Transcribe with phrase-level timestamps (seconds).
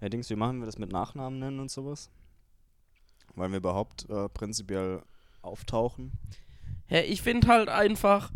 [0.00, 2.10] Herr Dings, wie machen wir das mit Nachnamen nennen und sowas?
[3.34, 5.02] Wollen wir überhaupt äh, prinzipiell
[5.42, 6.12] auftauchen?
[6.88, 8.32] Ja, ich finde halt einfach,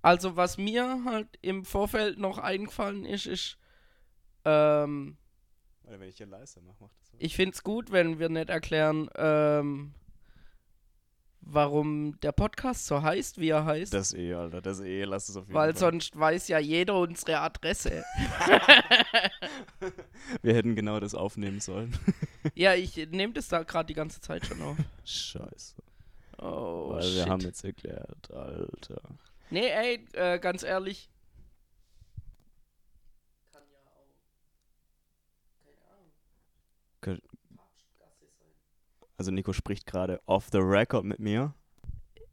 [0.00, 3.58] also was mir halt im Vorfeld noch eingefallen ist, ist,
[4.46, 5.18] ähm,
[5.84, 7.16] Oder wenn ich hier leise mache, macht das so.
[7.20, 9.94] ich finde es gut, wenn wir nicht erklären, ähm,
[11.40, 13.94] warum der Podcast so heißt, wie er heißt.
[13.94, 15.80] Das eh, Alter, das eh, lass es auf jeden weil Fall.
[15.92, 18.04] sonst weiß ja jeder unsere Adresse.
[20.42, 21.96] Wir hätten genau das aufnehmen sollen.
[22.54, 24.76] ja, ich nehme das da gerade die ganze Zeit schon auf.
[25.04, 25.76] Scheiße.
[26.40, 27.14] Oh, weil shit.
[27.16, 29.00] wir haben jetzt erklärt, Alter.
[29.50, 31.10] Nee, ey, äh, ganz ehrlich.
[33.52, 34.06] Kann ja auch.
[35.64, 36.12] Keine Ahnung.
[37.02, 37.20] Kö-
[37.56, 38.52] Papstgasse sein.
[39.18, 41.52] Also Nico spricht gerade off the record mit mir.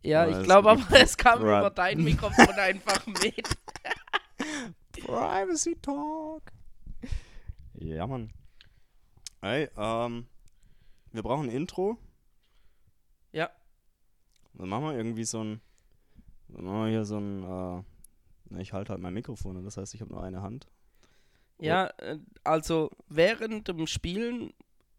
[0.04, 3.58] Ja, ich glaube aber, es kam Ra- über dein Mikrofon einfach mit.
[5.04, 6.44] Privacy Talk.
[7.74, 8.32] Ja, Mann.
[9.42, 10.28] Ey, ähm,
[11.12, 11.98] wir brauchen ein Intro.
[13.32, 13.50] Ja.
[14.54, 15.62] Dann machen wir irgendwie so ein,
[16.50, 17.84] dann machen wir hier so ein, äh,
[18.50, 20.68] na, ich halte halt mein Mikrofon, das heißt, ich habe nur eine Hand.
[21.60, 24.54] Ja, äh, also während dem Spielen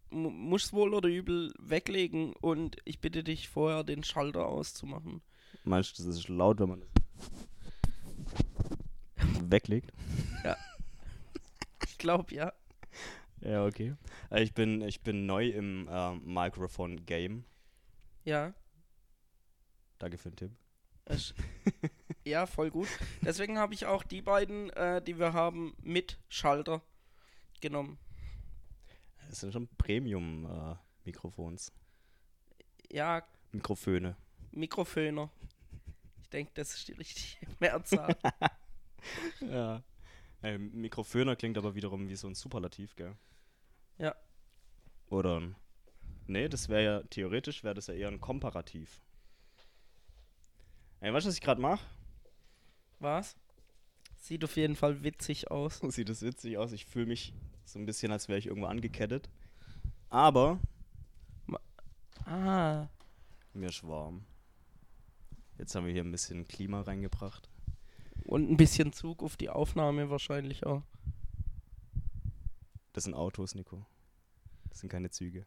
[0.09, 5.21] mu- musst wohl oder übel weglegen und ich bitte dich vorher den Schalter auszumachen.
[5.63, 6.87] Meinst du, das ist laut, wenn man das
[9.51, 9.91] weglegt?
[11.85, 12.53] Ich glaube ja.
[13.41, 13.95] Ja, okay.
[14.29, 17.43] Äh, ich bin, ich bin neu im äh, Mikrofon-Game.
[18.23, 18.53] Ja.
[19.97, 20.51] Danke für den Tipp.
[21.05, 21.33] Es,
[22.23, 22.87] ja, voll gut.
[23.21, 26.83] Deswegen habe ich auch die beiden, äh, die wir haben, mit Schalter
[27.61, 27.97] genommen.
[29.27, 31.71] Das sind schon Premium-Mikrofons.
[32.91, 34.15] Ja, Mikrofone.
[34.51, 35.29] Mikroföner.
[36.21, 38.15] Ich denke, das ist die richtige Mehrzahl.
[39.39, 39.83] Ja.
[40.41, 43.15] Ey, Mikroföner klingt aber wiederum wie so ein Superlativ, gell?
[43.99, 44.15] Ja.
[45.09, 45.55] Oder ein.
[46.25, 49.01] Nee, das wäre ja, theoretisch wäre das ja eher ein Komparativ.
[50.99, 51.85] Ey, weißt du, was ich gerade mache?
[52.99, 53.37] Was?
[54.17, 55.79] Sieht auf jeden Fall witzig aus.
[55.89, 56.71] Sieht das witzig aus.
[56.71, 57.33] Ich fühle mich
[57.67, 59.29] so ein bisschen, als wäre ich irgendwo angekettet.
[60.09, 60.59] Aber
[62.25, 62.87] Ah.
[63.53, 64.25] mir ist warm.
[65.57, 67.49] Jetzt haben wir hier ein bisschen Klima reingebracht.
[68.23, 70.83] Und ein bisschen Zug auf die Aufnahme wahrscheinlich auch.
[72.93, 73.85] Das sind Autos, Nico.
[74.69, 75.45] Das sind keine Züge.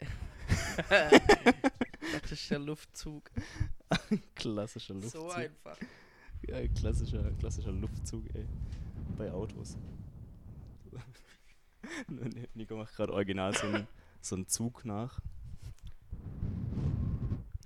[2.22, 3.30] Das ist der Luftzug.
[4.34, 5.20] Klassischer Luftzug.
[5.22, 5.76] So einfach.
[6.46, 8.46] Ja, klassischer, klassischer Luftzug, ey.
[9.18, 9.76] Bei Autos.
[12.54, 13.86] Nico macht gerade original so einen,
[14.20, 15.20] so einen Zug nach.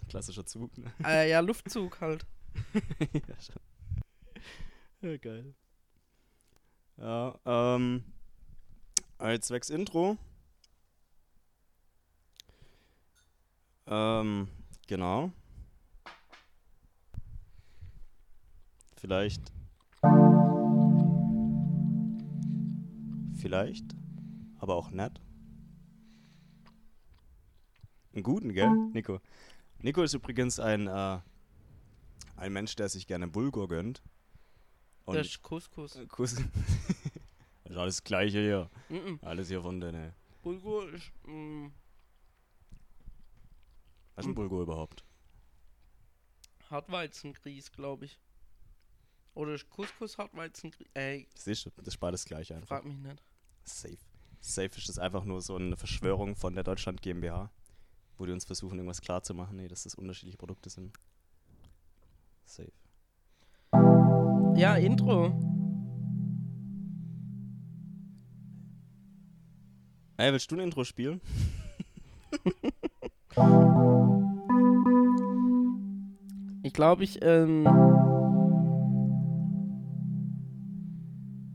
[0.09, 0.93] Klassischer Zug, ne?
[1.05, 2.27] Äh, ja, Luftzug halt.
[2.75, 5.11] ja, schon.
[5.11, 5.55] Ja, geil.
[6.97, 8.05] Ja, ähm.
[9.21, 10.17] Als zwecks Intro.
[13.87, 14.49] Ähm,
[14.87, 15.31] genau.
[18.97, 19.53] Vielleicht.
[23.37, 24.00] Vielleicht.
[24.61, 25.21] Aber auch nett.
[28.13, 29.21] Einen guten, gell, Nico?
[29.79, 31.21] Nico ist übrigens ein, äh,
[32.37, 34.03] ein Mensch, der sich gerne Bulgur gönnt.
[35.07, 35.99] Und das ist Couscous.
[36.09, 36.35] Kuss.
[37.65, 38.71] das ist alles das Gleiche hier.
[38.89, 39.19] Mhm.
[39.23, 40.15] Alles hier von der.
[40.43, 41.11] Bulgur ist.
[41.27, 41.67] mm,
[44.17, 45.05] Was ist ein Bulgur überhaupt?
[46.71, 48.19] Hartweizengrieß, glaube ich.
[49.35, 50.89] Oder Couscous Hartweizengrieß?
[50.95, 52.69] Ey, Siehst du, das ist beides gleich einfach.
[52.69, 53.23] frag mich nicht.
[53.65, 53.97] Safe.
[54.41, 57.51] Safe ist das einfach nur so eine Verschwörung von der Deutschland GmbH,
[58.17, 60.93] wo die uns versuchen, irgendwas klarzumachen, nee, dass das unterschiedliche Produkte sind.
[62.45, 62.73] Safe.
[64.57, 65.33] Ja, Intro.
[70.17, 71.21] Ey, willst du ein Intro spielen?
[76.63, 77.65] Ich glaube, ich, ähm.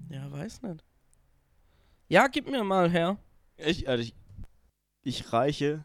[0.09, 0.83] Ja, weiß nicht.
[2.07, 3.17] Ja, gib mir mal her.
[3.57, 4.13] Ich, also ich,
[5.01, 5.83] ich reiche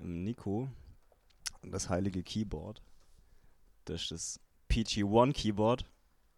[0.00, 0.68] ähm, Nico
[1.62, 2.82] das heilige Keyboard.
[3.84, 5.84] Das ist das PG-1 Keyboard.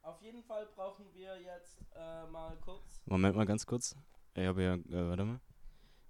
[0.02, 3.00] Auf jeden Fall brauchen wir jetzt äh, mal kurz.
[3.06, 3.94] Moment mal ganz kurz.
[4.34, 5.40] Ich habe ja, äh, warte mal.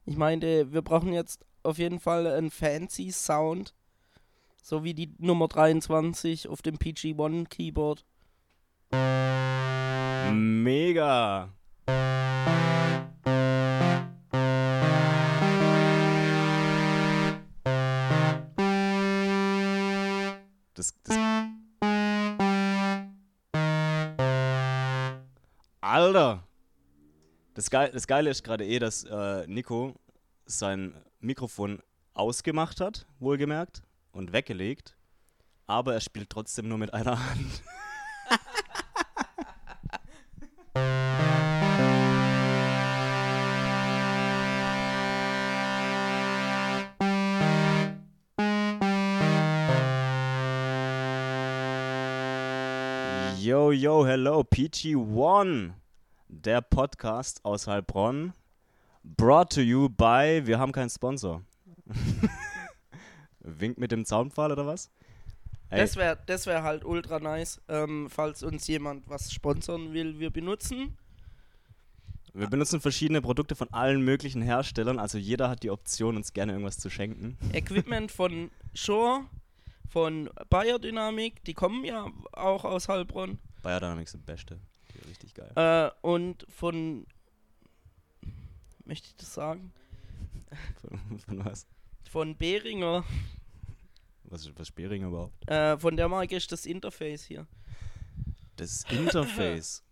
[0.06, 3.74] Ich meinte, wir brauchen jetzt auf jeden Fall einen fancy Sound.
[4.62, 8.06] So wie die Nummer 23 auf dem PG-1 Keyboard.
[10.32, 11.52] Mega!
[20.74, 21.16] Das, das.
[25.80, 26.42] Alter!
[27.54, 29.94] Das Geil, das Geile ist gerade eh, dass äh, Nico
[30.46, 31.80] sein Mikrofon
[32.14, 33.82] ausgemacht hat, wohlgemerkt,
[34.12, 34.96] und weggelegt.
[35.66, 37.62] Aber er spielt trotzdem nur mit einer Hand.
[53.84, 55.74] Yo, hello, PG1,
[56.28, 58.32] der Podcast aus Heilbronn.
[59.02, 61.42] Brought to you by, wir haben keinen Sponsor.
[63.40, 64.90] Winkt mit dem Zaunpfahl oder was?
[65.68, 70.18] Ey, Das wäre das wär halt ultra nice, ähm, falls uns jemand was sponsern will,
[70.18, 70.96] wir benutzen.
[72.32, 76.52] wir benutzen verschiedene Produkte von allen möglichen Herstellern, also jeder hat die Option, uns gerne
[76.52, 77.36] irgendwas zu schenken.
[77.52, 79.26] Equipment von Shore,
[79.90, 83.38] von Bayer Dynamik, die kommen ja auch aus Heilbronn.
[83.64, 84.60] Biodynamics sind beste.
[85.08, 85.50] Richtig geil.
[85.56, 87.06] Äh, und von,
[88.84, 89.72] möchte ich das sagen?
[90.80, 91.66] Von, von was?
[92.08, 93.02] Von Behringer,
[94.24, 95.50] Was ist, was ist Bering überhaupt?
[95.50, 97.48] äh, von der Marke ist das Interface hier.
[98.54, 99.82] Das Interface.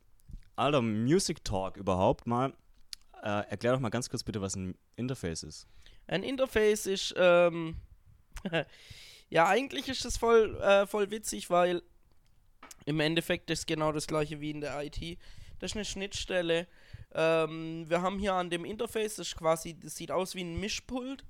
[0.54, 2.52] Alter, Music Talk überhaupt mal.
[3.24, 5.66] Äh, erklär doch mal ganz kurz bitte, was ein Interface ist.
[6.06, 7.76] Ein Interface ist, ähm,
[9.30, 11.82] ja, eigentlich ist das voll, äh, voll witzig, weil
[12.84, 15.18] im Endeffekt ist genau das gleiche wie in der IT.
[15.58, 16.66] Das ist eine Schnittstelle.
[17.14, 20.58] Ähm, wir haben hier an dem Interface, das ist quasi, das sieht aus wie ein
[20.58, 21.24] Mischpult.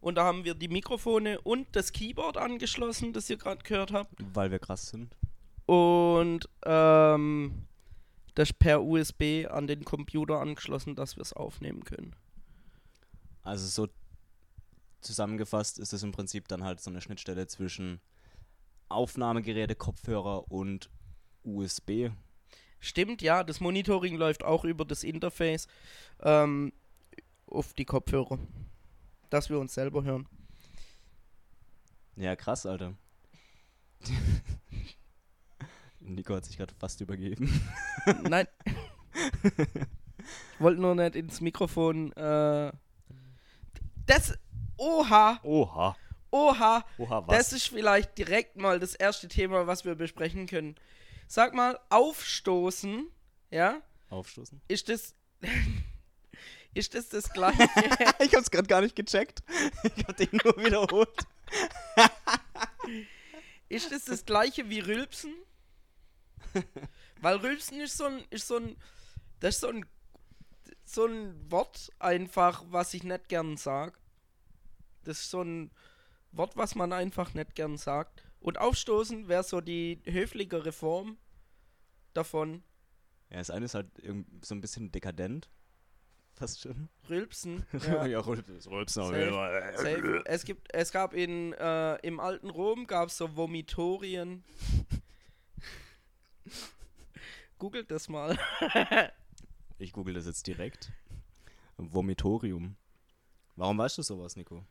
[0.00, 4.12] Und da haben wir die Mikrofone und das Keyboard angeschlossen, das ihr gerade gehört habt.
[4.34, 5.16] Weil wir krass sind.
[5.64, 7.66] Und ähm,
[8.34, 12.14] das per USB an den Computer angeschlossen, dass wir es aufnehmen können.
[13.42, 13.92] Also so
[15.00, 18.00] zusammengefasst ist es im Prinzip dann halt so eine Schnittstelle zwischen
[18.88, 20.90] Aufnahmegeräte, Kopfhörer und
[21.44, 22.10] USB.
[22.80, 25.68] Stimmt, ja, das Monitoring läuft auch über das Interface
[26.20, 26.72] ähm,
[27.46, 28.38] auf die Kopfhörer.
[29.30, 30.28] Dass wir uns selber hören.
[32.16, 32.94] Ja, krass, Alter.
[36.00, 37.48] Nico hat sich gerade fast übergeben.
[38.22, 38.46] Nein.
[39.42, 42.12] ich wollte nur nicht ins Mikrofon.
[42.12, 42.72] Äh,
[44.06, 44.38] das.
[44.76, 45.40] Oha!
[45.42, 45.96] Oha.
[46.34, 46.84] Oha!
[46.98, 47.36] Oha, was?
[47.38, 50.74] Das ist vielleicht direkt mal das erste Thema, was wir besprechen können.
[51.28, 53.06] Sag mal, aufstoßen,
[53.52, 53.80] ja?
[54.10, 54.60] Aufstoßen?
[54.66, 55.14] Ist das.
[56.74, 57.68] ist das das gleiche?
[58.18, 59.44] ich hab's gerade gar nicht gecheckt.
[59.84, 61.16] Ich hab den nur wiederholt.
[63.68, 65.32] Ist das das gleiche wie Rülpsen?
[67.20, 68.76] Weil Rülpsen ist so ein, ist so ein,
[69.38, 69.86] das ist so ein,
[70.84, 73.96] so ein Wort einfach, was ich nicht gern sag.
[75.04, 75.70] Das ist so ein
[76.36, 78.24] Wort, was man einfach nicht gern sagt.
[78.40, 81.16] Und aufstoßen wäre so die höflichere Form
[82.12, 82.62] davon.
[83.30, 83.88] Ja, das eine ist halt
[84.42, 85.48] so ein bisschen dekadent.
[86.34, 86.88] Fast schon.
[87.08, 87.64] Rülpsen.
[87.86, 88.20] Ja, Ja.
[88.20, 90.22] Rülpsen Rülpsen auf jeden Fall.
[90.26, 94.42] Es gibt, es gab in, äh, im alten Rom gab es so Vomitorien.
[97.58, 98.38] Googelt das mal.
[99.78, 100.92] Ich google das jetzt direkt.
[101.76, 102.76] Vomitorium.
[103.56, 104.64] Warum weißt du sowas, Nico?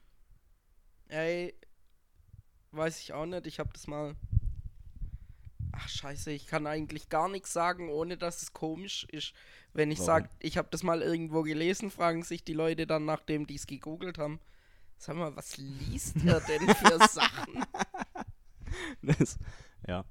[1.07, 1.53] Ey,
[2.71, 3.47] weiß ich auch nicht.
[3.47, 4.15] Ich habe das mal.
[5.71, 9.33] Ach scheiße, ich kann eigentlich gar nichts sagen, ohne dass es komisch ist.
[9.73, 13.47] Wenn ich sage, ich habe das mal irgendwo gelesen, fragen sich die Leute dann, nachdem
[13.47, 14.39] die es gegoogelt haben.
[14.97, 17.65] Sag mal, was liest ihr denn für Sachen?
[19.01, 19.39] Das,
[19.87, 20.05] ja.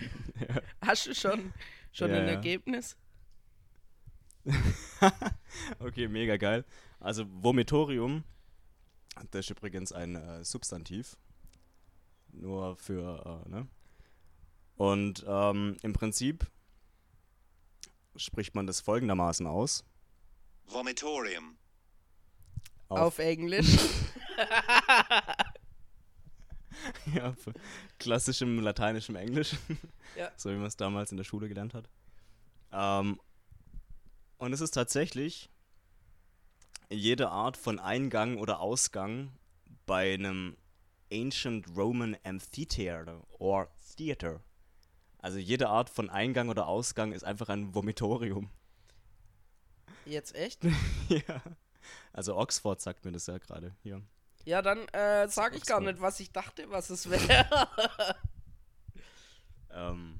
[0.82, 1.52] Hast du schon,
[1.90, 2.32] schon Ja, ein ja.
[2.34, 2.96] Ergebnis?
[5.78, 6.64] okay, mega geil.
[7.00, 8.24] Also Vomitorium,
[9.30, 11.16] das ist übrigens ein äh, Substantiv.
[12.32, 13.68] Nur für, äh, ne?
[14.76, 16.50] Und ähm, im Prinzip
[18.16, 19.84] spricht man das folgendermaßen aus.
[20.66, 21.56] Vomitorium.
[22.88, 23.76] Auf, Englisch.
[27.14, 27.34] ja,
[27.98, 29.56] klassischem lateinischem Englisch.
[30.14, 30.30] Ja.
[30.36, 31.88] So wie man es damals in der Schule gelernt hat.
[32.70, 33.18] Ähm,
[34.36, 35.48] und es ist tatsächlich
[36.92, 39.32] jede Art von Eingang oder Ausgang
[39.86, 40.56] bei einem
[41.12, 44.40] Ancient Roman Amphitheater or Theater.
[45.18, 48.50] Also jede Art von Eingang oder Ausgang ist einfach ein Vomitorium.
[50.04, 50.64] Jetzt echt?
[51.08, 51.42] ja.
[52.12, 54.02] Also Oxford sagt mir das ja gerade hier.
[54.44, 55.94] Ja, dann äh, sage ich gar Oxford.
[55.94, 57.46] nicht, was ich dachte, was es wäre.
[59.74, 60.18] Ähm.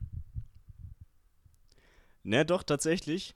[2.22, 3.34] Ne, doch, tatsächlich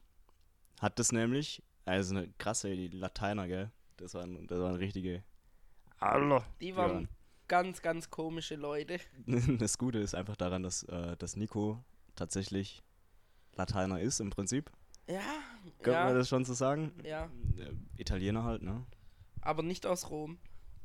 [0.81, 3.71] hat das nämlich, also eine krasse, die Lateiner, gell?
[3.97, 5.23] Das waren, das waren richtige.
[6.01, 6.43] Hallo.
[6.61, 7.09] Die waren
[7.49, 8.99] ganz, ganz komische Leute.
[9.59, 11.83] Das Gute ist einfach daran, dass, äh, dass Nico
[12.15, 12.83] tatsächlich
[13.55, 14.71] Lateiner ist im Prinzip.
[15.09, 15.21] Ja,
[15.83, 16.93] Können wir ja, das schon so sagen?
[17.05, 17.31] ja.
[17.97, 18.85] Italiener halt, ne?
[19.41, 20.39] Aber nicht aus Rom.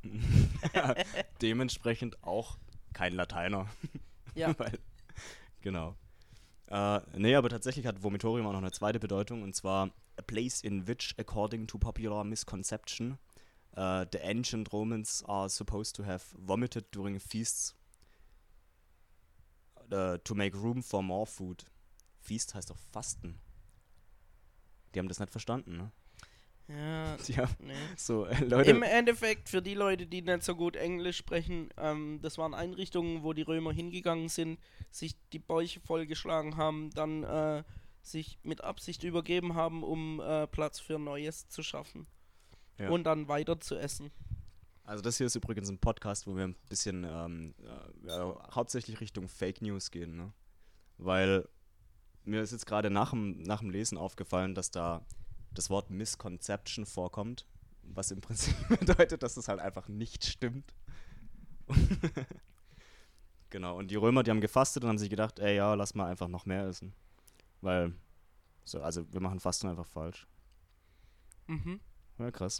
[1.41, 2.57] Dementsprechend auch
[2.93, 3.67] kein Lateiner.
[4.33, 4.57] Ja.
[4.57, 4.79] Weil,
[5.59, 5.97] genau.
[6.67, 10.61] Äh, nee, aber tatsächlich hat Vomitorium auch noch eine zweite Bedeutung und zwar a place
[10.61, 13.17] in which, according to popular misconception,
[13.75, 17.73] uh, the ancient Romans are supposed to have vomited during feasts
[19.91, 21.63] uh, to make room for more food.
[22.19, 23.39] Feast heißt doch Fasten.
[24.93, 25.91] Die haben das nicht verstanden, ne?
[26.67, 27.73] Ja, haben nee.
[27.97, 28.69] so, äh, Leute.
[28.69, 33.23] Im Endeffekt, für die Leute, die nicht so gut Englisch sprechen, ähm, das waren Einrichtungen,
[33.23, 37.63] wo die Römer hingegangen sind, sich die Bäuche vollgeschlagen haben, dann äh,
[38.01, 42.07] sich mit Absicht übergeben haben, um äh, Platz für Neues zu schaffen.
[42.77, 42.89] Ja.
[42.89, 44.11] Und dann weiter zu essen.
[44.83, 48.99] Also das hier ist übrigens ein Podcast, wo wir ein bisschen ähm, äh, ja, hauptsächlich
[48.99, 50.33] Richtung Fake News gehen, ne?
[50.97, 51.47] Weil
[52.23, 55.05] mir ist jetzt gerade nach dem, nach dem Lesen aufgefallen, dass da
[55.53, 57.45] das Wort Misconception vorkommt,
[57.83, 60.73] was im Prinzip bedeutet, dass es halt einfach nicht stimmt.
[63.49, 66.09] genau, und die Römer, die haben gefastet und haben sich gedacht, ey ja, lass mal
[66.09, 66.93] einfach noch mehr essen.
[67.61, 67.93] Weil,
[68.63, 70.27] so, also wir machen Fasten einfach falsch.
[71.47, 71.79] Mhm.
[72.17, 72.59] Ja, krass.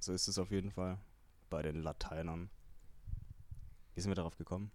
[0.00, 0.98] So ist es auf jeden Fall
[1.50, 2.50] bei den Lateinern.
[3.94, 4.70] Wie sind wir darauf gekommen?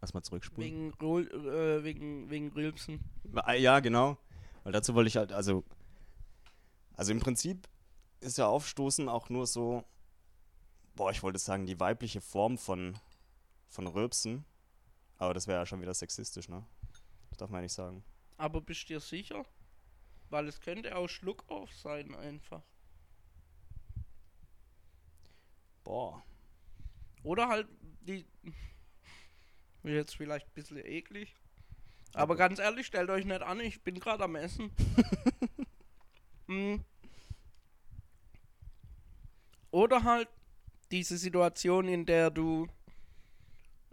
[0.00, 0.68] Lass mal zurückspulen.
[0.68, 2.98] Wegen, Rol äh, wegen, wegen Rülpsen.
[3.34, 4.18] Ah, Ja, genau.
[4.64, 5.64] Weil dazu wollte ich halt, also,
[6.94, 7.68] also im Prinzip
[8.20, 9.84] ist ja Aufstoßen auch nur so,
[10.94, 12.96] boah, ich wollte sagen, die weibliche Form von,
[13.68, 14.44] von Rülpsen.
[15.18, 16.64] Aber das wäre ja schon wieder sexistisch, ne?
[17.32, 18.04] Das darf man ja nicht sagen.
[18.36, 19.46] Aber bist du dir sicher?
[20.28, 22.62] Weil es könnte auch Schluck auf sein einfach.
[25.82, 26.22] Boah.
[27.22, 27.68] Oder halt
[28.02, 28.26] die.
[29.82, 31.34] Wird jetzt vielleicht ein bisschen eklig.
[32.12, 34.70] Aber ganz ehrlich, stellt euch nicht an, ich bin gerade am Essen.
[36.48, 36.84] Hm.
[39.70, 40.28] Oder halt
[40.90, 42.66] diese Situation, in der du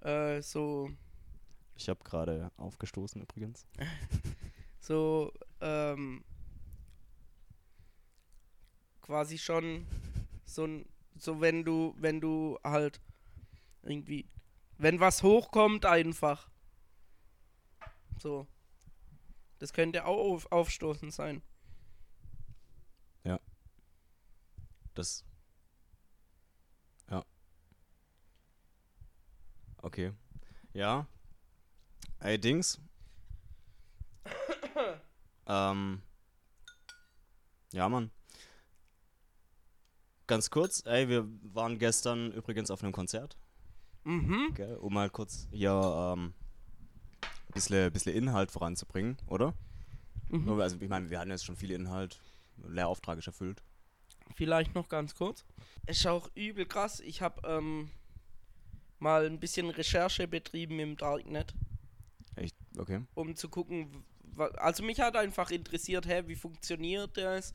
[0.02, 0.92] äh, so,
[1.80, 3.66] Ich habe gerade aufgestoßen übrigens.
[4.82, 5.32] so,
[5.62, 6.24] ähm,
[9.02, 9.88] quasi schon
[10.46, 10.86] so, ein-
[11.18, 13.00] so wenn du, wenn du halt
[13.82, 14.28] irgendwie,
[14.78, 16.50] wenn was hochkommt einfach.
[18.20, 18.46] So.
[19.60, 21.42] Das könnte auch auf, aufstoßen sein.
[24.96, 25.24] Das.
[27.10, 27.24] Ja.
[29.82, 30.12] Okay.
[30.74, 31.08] Ja.
[32.20, 32.80] Ey, Dings.
[35.48, 36.02] ähm.
[37.72, 38.12] Ja, Mann.
[40.28, 43.36] Ganz kurz, ey, wir waren gestern übrigens auf einem Konzert,
[44.04, 44.54] Mhm.
[44.54, 46.34] gell, um mal kurz hier ähm,
[47.22, 49.54] ein bisschen, bisschen Inhalt voranzubringen, oder?
[50.30, 50.60] Mhm.
[50.62, 52.20] Also, ich meine, wir hatten jetzt schon viel Inhalt.
[52.68, 53.64] Lehrauftrag ist erfüllt.
[54.36, 55.46] Vielleicht noch ganz kurz.
[55.88, 57.00] Es ist auch übel krass.
[57.00, 57.90] Ich habe ähm,
[59.00, 61.54] mal ein bisschen Recherche betrieben im Darknet?
[62.80, 63.02] Okay.
[63.14, 64.06] um zu gucken.
[64.58, 67.54] Also mich hat einfach interessiert, hä, wie funktioniert das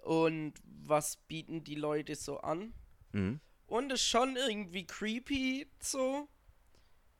[0.00, 2.74] und was bieten die Leute so an.
[3.12, 3.40] Mhm.
[3.66, 6.28] Und es ist schon irgendwie creepy so,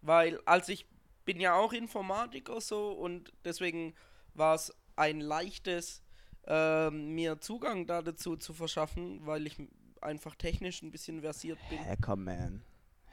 [0.02, 0.86] weil, also ich
[1.24, 3.94] bin ja auch Informatiker so und deswegen
[4.34, 6.02] war es ein leichtes,
[6.46, 9.56] ähm, mir Zugang da dazu zu verschaffen, weil ich
[10.00, 11.84] einfach technisch ein bisschen versiert bin.
[11.84, 12.62] Hackerman.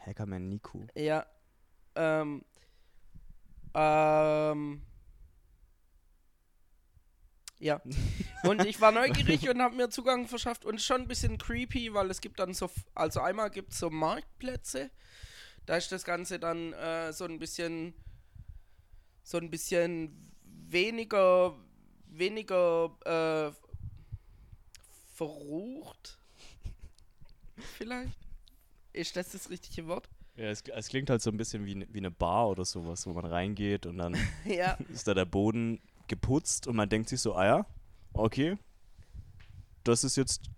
[0.05, 0.85] Hackerman Niku.
[0.95, 1.25] Ja.
[1.95, 2.43] Ähm.
[3.73, 4.81] Ähm.
[7.59, 7.81] Ja.
[8.43, 12.11] Und ich war neugierig und habe mir Zugang verschafft und schon ein bisschen creepy, weil
[12.11, 14.91] es gibt dann so, also einmal gibt es so Marktplätze,
[15.65, 17.93] da ist das Ganze dann äh, so ein bisschen,
[19.23, 21.57] so ein bisschen weniger,
[22.07, 23.55] weniger äh,
[25.13, 26.17] verrucht.
[27.77, 28.17] Vielleicht?
[28.91, 30.09] Ist das das richtige Wort?
[30.35, 33.13] Ja, es, es klingt halt so ein bisschen wie, wie eine Bar oder sowas, wo
[33.13, 34.77] man reingeht und dann ja.
[34.93, 37.65] ist da der Boden geputzt und man denkt sich so, ah ja,
[38.13, 38.57] okay,
[39.83, 40.49] das ist jetzt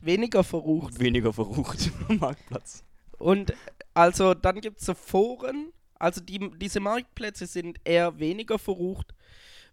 [0.00, 1.00] Weniger verrucht.
[1.00, 2.84] weniger verrucht am Marktplatz.
[3.18, 3.54] Und
[3.94, 9.14] also dann gibt es so Foren, also die, diese Marktplätze sind eher weniger verrucht,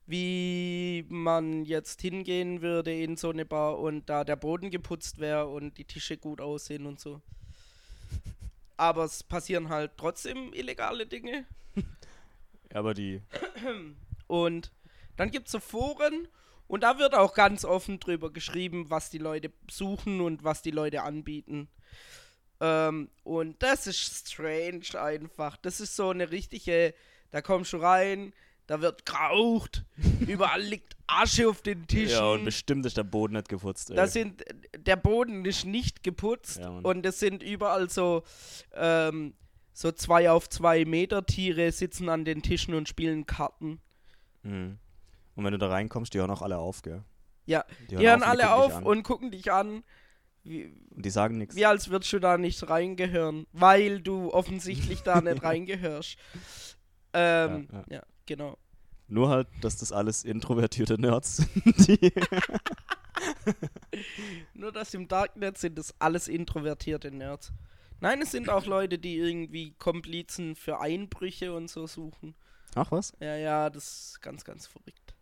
[0.08, 5.48] wie man jetzt hingehen würde in so eine Bar und da der Boden geputzt wäre
[5.48, 7.22] und die Tische gut aussehen und so.
[8.82, 11.46] Aber es passieren halt trotzdem illegale Dinge.
[11.76, 13.22] Ja, aber die,
[14.26, 14.72] Und
[15.18, 16.28] dann gibt es so Foren
[16.68, 20.72] und da wird auch ganz offen drüber geschrieben, was die Leute suchen und was die
[20.72, 21.68] Leute anbieten.
[22.60, 25.58] Ähm, und das ist strange einfach.
[25.58, 26.96] Das ist so eine richtige,
[27.30, 28.34] da kommst du rein,
[28.72, 29.84] Da wird geraucht.
[30.26, 32.12] Überall liegt Asche auf den Tischen.
[32.16, 33.90] Ja, und bestimmt ist der Boden nicht geputzt.
[33.90, 33.98] Ey.
[33.98, 34.46] Das sind,
[34.78, 38.24] der Boden ist nicht geputzt Ja, und es sind überall so,
[38.74, 39.34] ähm,
[39.74, 43.82] so zwei auf zwei Meter Tiere sitzen an den Tischen und spielen Karten.
[44.44, 44.78] Mhm.
[45.36, 47.04] Und wenn du da reinkommst, die hören auch alle auf, gell?
[47.46, 49.84] Ja, Die die hören und alle auf und gucken dich an,
[50.46, 51.58] wie, Und die sagen nichts.
[51.58, 56.16] wie als würdest du da nicht reingehören, weil du offensichtlich da nicht reingehörst.
[57.14, 58.58] Ähm, Ja, ja, genau.
[59.10, 61.46] Nur halt, dass das alles introvertierte Nerds
[61.76, 62.16] sind.
[64.54, 67.52] Nur dass im Darknet sind das alles introvertierte Nerds.
[68.00, 72.36] Nein, es sind auch Leute, die irgendwie Komplizen für Einbrüche und so suchen.
[72.74, 73.12] Ach was?
[73.20, 75.14] Ja, ja, das ist ganz, ganz verrückt.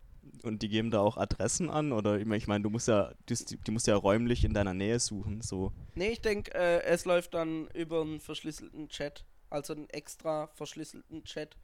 [0.44, 1.90] Und die geben da auch Adressen an?
[1.90, 5.40] Oder ich meine, du musst ja, die, die musst ja räumlich in deiner Nähe suchen.
[5.42, 5.72] So.
[5.96, 9.24] Nee, ich denke, äh, es läuft dann über einen verschlüsselten Chat.
[9.50, 11.56] Also einen extra verschlüsselten Chat,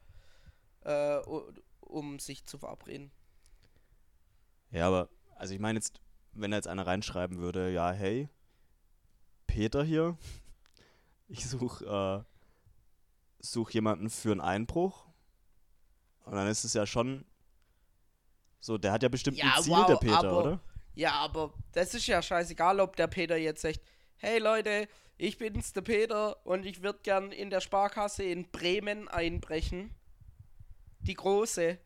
[0.87, 1.19] äh,
[1.81, 3.11] um sich zu verabreden.
[4.71, 5.99] Ja, aber, also ich meine jetzt,
[6.33, 8.29] wenn da jetzt einer reinschreiben würde, ja, hey,
[9.47, 10.17] Peter hier,
[11.27, 12.23] ich suche äh,
[13.39, 15.05] such jemanden für einen Einbruch.
[16.25, 17.25] Und dann ist es ja schon
[18.59, 20.59] so, der hat ja bestimmt Ja, ein Ziel, wow, der Peter, aber- oder?
[20.95, 23.81] Ja, aber das ist ja scheißegal, ob der Peter jetzt sagt,
[24.15, 29.07] hey Leute, ich bin's der Peter und ich würde gern in der Sparkasse in Bremen
[29.07, 29.93] einbrechen.
[31.07, 31.77] Die große.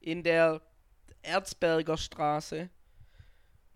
[0.00, 0.62] In der
[1.22, 2.70] Erzberger Straße.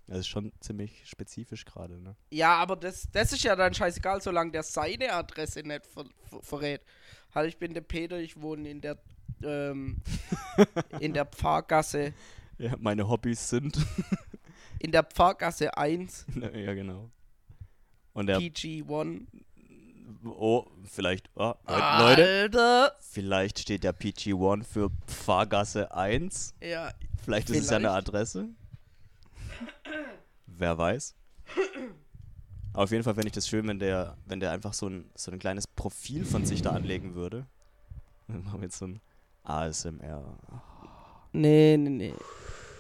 [0.07, 2.17] Das ist schon ziemlich spezifisch gerade, ne?
[2.31, 6.43] Ja, aber das, das ist ja dann scheißegal, solange der seine Adresse nicht ver ver
[6.43, 6.81] verrät.
[7.33, 8.99] Halt, ich bin der Peter, ich wohne in der,
[9.45, 9.99] ähm,
[11.01, 12.13] in der Pfarrgasse,
[12.59, 13.79] Ja, meine Hobbys sind.
[14.81, 17.09] in der Pfarrgasse 1, ja, genau.
[18.13, 19.27] Und der, PG1.
[20.25, 22.97] Oh, vielleicht, oh, Leute, Alter!
[23.00, 26.55] vielleicht steht der PG1 für Pfarrgasse 1.
[26.61, 26.90] Ja,
[27.23, 28.09] Vielleicht ist es ja eine Vielleicht.
[28.09, 28.49] Adresse.
[30.47, 31.14] Wer weiß.
[32.73, 35.30] Auf jeden Fall fände ich das schön, wenn der, wenn der einfach so ein, so
[35.30, 37.47] ein kleines Profil von sich da anlegen würde.
[38.28, 39.00] Dann machen wir jetzt so ein
[39.43, 40.39] ASMR.
[41.32, 42.15] nee, nee, nee.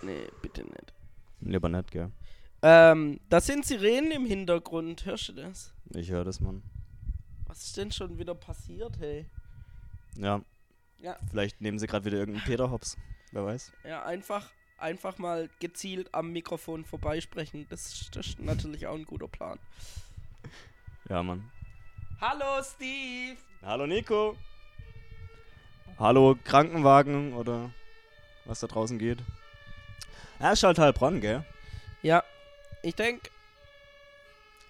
[0.02, 0.94] Nee, bitte nicht.
[1.40, 2.10] Lieber nicht, gell?
[2.62, 5.72] Ähm, da sind Sirenen im Hintergrund, hörst du das?
[5.94, 6.62] Ich höre das, Mann.
[7.50, 9.26] Was ist denn schon wieder passiert, hey?
[10.16, 10.40] Ja.
[10.98, 11.16] Ja.
[11.30, 12.96] Vielleicht nehmen sie gerade wieder irgendeinen Peter Hops.
[13.32, 13.72] Wer weiß.
[13.82, 17.66] Ja, einfach, einfach mal gezielt am Mikrofon vorbeisprechen.
[17.68, 19.58] Das, ist- das ist natürlich auch ein guter Plan.
[21.08, 21.50] Ja, Mann.
[22.20, 23.36] Hallo, Steve!
[23.62, 24.36] Hallo, Nico.
[25.98, 27.72] Hallo, Krankenwagen oder
[28.44, 29.18] was da draußen geht.
[30.38, 31.44] Er ist halt halb dran, gell?
[32.02, 32.22] Ja,
[32.84, 33.28] ich denke,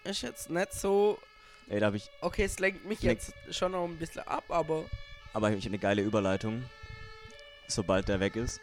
[0.04, 1.18] ist jetzt nicht so.
[1.70, 4.44] Ey, da habe ich Okay, es lenkt mich Lenk- jetzt schon noch ein bisschen ab,
[4.48, 4.84] aber.
[5.32, 6.64] Aber ich eine geile Überleitung,
[7.68, 8.60] sobald der weg ist.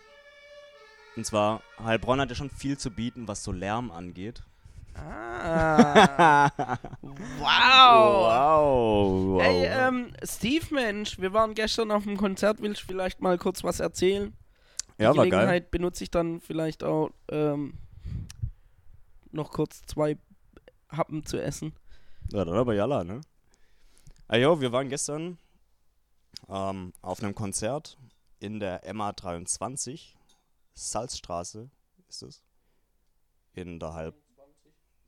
[1.15, 4.43] Und zwar, Heilbronn hat ja schon viel zu bieten, was so Lärm angeht.
[4.93, 6.51] Ah!
[7.01, 7.39] wow!
[8.19, 9.41] wow, wow.
[9.41, 12.61] Hey, ähm, Steve, Mensch, wir waren gestern auf dem Konzert.
[12.61, 14.33] Willst du vielleicht mal kurz was erzählen?
[14.97, 15.29] Die ja, war geil.
[15.29, 17.75] Gelegenheit benutze ich dann vielleicht auch ähm,
[19.31, 20.17] noch kurz zwei
[20.89, 21.73] Happen zu essen.
[22.31, 23.21] Ja, dann aber Jalla, ne?
[24.27, 25.37] Ah, jo, wir waren gestern
[26.49, 27.97] ähm, auf einem Konzert
[28.39, 30.13] in der MA23,
[30.73, 31.69] Salzstraße
[32.09, 32.43] ist es.
[33.53, 34.15] In der Halb...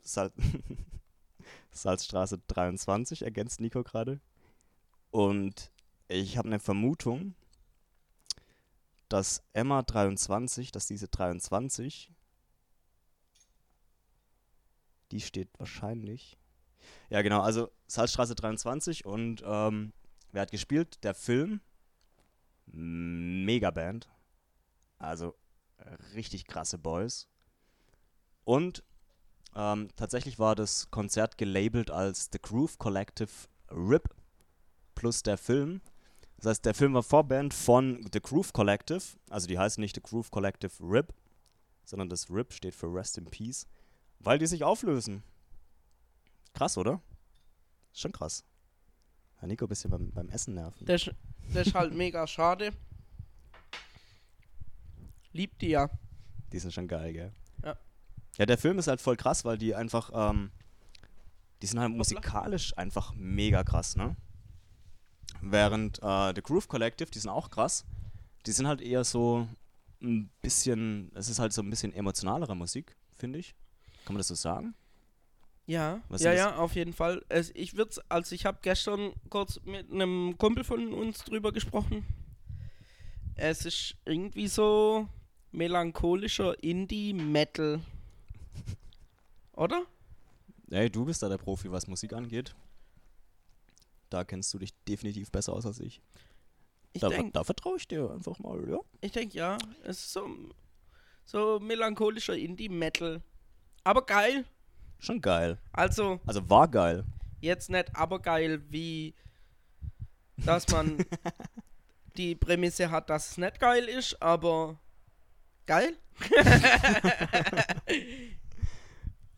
[0.01, 0.31] Sal
[1.71, 4.21] Salzstraße 23, ergänzt Nico gerade.
[5.11, 5.71] Und
[6.07, 7.35] ich habe eine Vermutung,
[9.09, 12.11] dass MA23, dass diese 23,
[15.11, 16.38] die steht wahrscheinlich
[17.09, 19.93] ja, genau, also Salzstraße 23 und ähm,
[20.31, 21.03] wer hat gespielt?
[21.03, 21.61] Der Film.
[22.65, 24.09] Megaband.
[24.99, 25.35] Also
[26.13, 27.27] richtig krasse Boys.
[28.43, 28.83] Und
[29.55, 33.31] ähm, tatsächlich war das Konzert gelabelt als The Groove Collective
[33.71, 34.09] RIP
[34.95, 35.81] plus der Film.
[36.37, 39.01] Das heißt, der Film war Vorband von The Groove Collective.
[39.29, 41.13] Also die heißen nicht The Groove Collective RIP,
[41.83, 43.67] sondern das RIP steht für Rest in Peace,
[44.19, 45.23] weil die sich auflösen.
[46.53, 47.01] Krass, oder?
[47.93, 48.43] Schon krass.
[49.41, 50.85] Ja, Nico, ein bisschen beim, beim Essen nerven.
[50.85, 51.15] Das, ist-
[51.53, 52.73] das ist halt mega schade.
[55.31, 55.89] Liebt die ja.
[56.51, 57.31] Die sind schon geil, gell?
[57.63, 57.77] Ja.
[58.37, 60.51] Ja, der Film ist halt voll krass, weil die einfach, ähm,
[61.61, 64.15] die sind halt musikalisch einfach mega krass, ne?
[65.41, 67.85] Während äh, The Groove Collective, die sind auch krass,
[68.45, 69.47] die sind halt eher so
[70.01, 73.55] ein bisschen, es ist halt so ein bisschen emotionalere Musik, finde ich.
[74.05, 74.73] Kann man das so sagen?
[75.69, 77.23] Ja, Was ja, ja, auf jeden Fall.
[77.29, 82.03] Es, ich würde also ich habe gestern kurz mit einem Kumpel von uns drüber gesprochen.
[83.35, 85.07] Es ist irgendwie so
[85.51, 87.81] melancholischer Indie-Metal.
[89.53, 89.85] Oder?
[90.71, 92.55] Ey, du bist da der Profi, was Musik angeht.
[94.09, 96.01] Da kennst du dich definitiv besser aus als ich.
[96.93, 98.79] Ich da, denke, da vertraue ich dir einfach mal, ja.
[99.01, 99.59] ich denk, ja.
[99.83, 100.27] Es ist so,
[101.25, 103.21] so melancholischer Indie-Metal.
[103.83, 104.45] Aber geil.
[104.99, 105.57] Schon geil.
[105.71, 107.05] Also, Also war geil.
[107.41, 109.15] jetzt nicht aber geil, wie
[110.37, 110.97] dass man
[112.17, 114.77] die Prämisse hat, dass es nicht geil ist, aber
[115.65, 115.97] geil.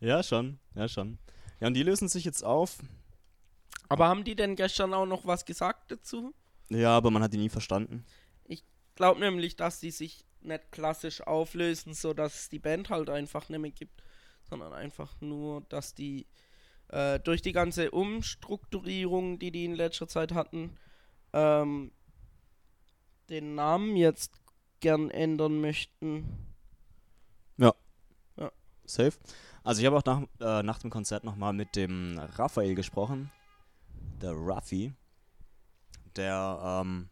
[0.00, 0.58] Ja, schon.
[0.74, 1.18] Ja, schon.
[1.60, 2.78] Ja, und die lösen sich jetzt auf.
[3.88, 6.34] Aber haben die denn gestern auch noch was gesagt dazu?
[6.70, 8.04] Ja, aber man hat die nie verstanden.
[8.94, 13.48] Glaub nämlich, dass die sich nicht klassisch auflösen, so dass es die Band halt einfach
[13.48, 14.02] nicht mehr gibt,
[14.52, 16.26] sondern einfach nur, dass die
[16.88, 20.76] äh, durch die ganze Umstrukturierung, die die in letzter Zeit hatten,
[21.32, 21.90] ähm,
[23.30, 24.42] den Namen jetzt
[24.80, 26.52] gern ändern möchten.
[28.84, 29.12] Safe.
[29.64, 33.30] Also ich habe auch nach, äh, nach dem Konzert nochmal mit dem Raphael gesprochen.
[34.20, 34.92] Der Raffi.
[36.16, 37.08] Der ähm,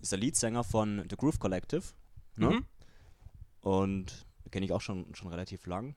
[0.00, 1.82] ist der Leadsänger von The Groove Collective.
[2.36, 2.50] Ne?
[2.50, 2.64] Mhm.
[3.60, 5.94] Und kenne ich auch schon, schon relativ lang.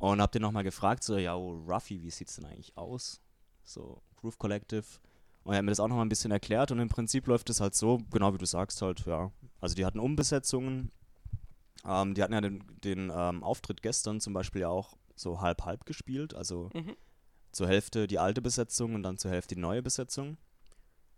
[0.00, 3.20] Und hab den nochmal gefragt, so, ja, oh, Ruffy, wie sieht's denn eigentlich aus?
[3.62, 4.84] So, Groove Collective.
[5.44, 7.60] Und er hat mir das auch nochmal ein bisschen erklärt und im Prinzip läuft es
[7.60, 9.30] halt so, genau wie du sagst halt, ja.
[9.60, 10.90] Also die hatten Umbesetzungen.
[11.84, 15.86] Ähm, die hatten ja den, den ähm, Auftritt gestern zum Beispiel ja auch so halb-halb
[15.86, 16.34] gespielt.
[16.34, 16.96] Also Mhm.
[17.52, 20.36] zur Hälfte die alte Besetzung und dann zur Hälfte die neue Besetzung.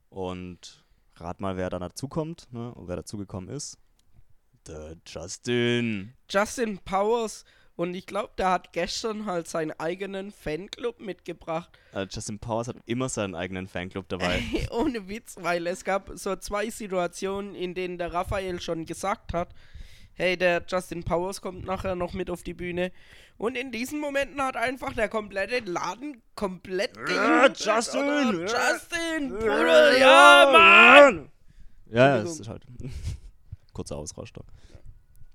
[0.09, 0.85] Und
[1.16, 2.75] rat mal, wer dann dazukommt, ne?
[2.75, 3.79] Und wer dazugekommen ist.
[4.66, 6.14] Der Justin.
[6.31, 7.45] Justin Powers
[7.83, 11.68] und ich glaube, der hat gestern halt seinen eigenen Fanclub mitgebracht.
[11.92, 14.40] Äh, Justin Powers hat immer seinen eigenen Fanclub dabei.
[14.71, 19.49] Ohne Witz, weil es gab so zwei Situationen, in denen der Raphael schon gesagt hat,
[20.14, 22.92] hey, der Justin Powers kommt nachher noch mit auf die Bühne.
[23.37, 27.59] Und in diesen Momenten hat einfach der komplette Laden komplett gejubelt.
[27.59, 28.05] Justin!
[28.05, 28.73] Oder, Ja.
[28.73, 31.33] Justin, Bruder, ja, Mann!
[31.90, 32.64] Ja, ja, das ist halt.
[33.73, 34.45] Kurzer Ausrauschter.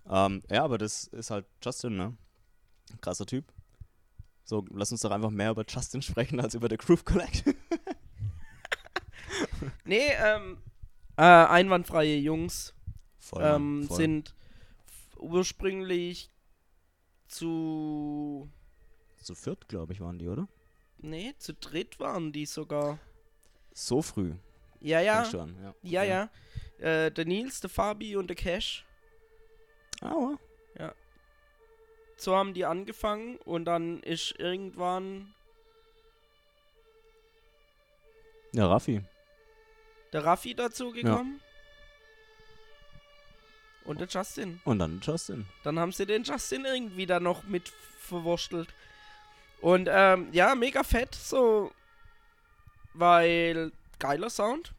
[0.10, 2.16] Ähm, ja, aber das ist halt Justin, ne?
[3.02, 3.46] Krasser Typ.
[4.44, 7.56] So, lass uns doch einfach mehr über Justin sprechen als über The Groove Collective.
[9.84, 10.58] Nee, ähm,
[11.16, 12.74] äh, einwandfreie Jungs
[13.20, 13.98] Voll, ähm, voll.
[13.98, 14.36] sind
[15.18, 16.32] ursprünglich
[17.28, 18.50] zu.
[19.22, 20.48] Zu viert, glaube ich, waren die, oder?
[21.00, 23.00] Nee, zu dritt waren die sogar.
[23.74, 24.34] So früh.
[24.80, 25.24] Ja, ja.
[25.24, 25.76] an, ja.
[25.82, 26.30] Ja, ja.
[26.80, 28.86] Äh, der Nils, der Fabi und der Cash.
[30.02, 30.38] Aua.
[32.18, 35.34] So haben die angefangen und dann ist irgendwann
[38.54, 39.02] Ja, Raffi.
[40.14, 41.40] der Raffi dazu gekommen.
[43.86, 44.60] Und der Justin.
[44.66, 45.46] Und dann Justin.
[45.64, 47.70] Dann haben sie den Justin irgendwie da noch mit
[48.02, 48.68] verwurstelt.
[49.62, 51.72] Und ähm, ja, mega fett, so.
[52.94, 54.74] Weil geiler Sound.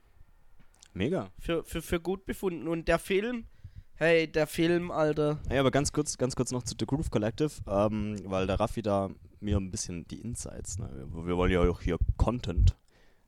[0.93, 1.31] Mega.
[1.41, 2.69] Für, für, für gut befunden.
[2.69, 3.47] Und der Film,
[3.99, 5.39] hey, der Film, Alter.
[5.51, 8.81] Ja, aber ganz kurz, ganz kurz noch zu The Groove Collective, ähm, weil der Raffi
[8.81, 10.89] da mir ein bisschen die Insights, ne?
[11.13, 12.77] wir, wir wollen ja auch hier Content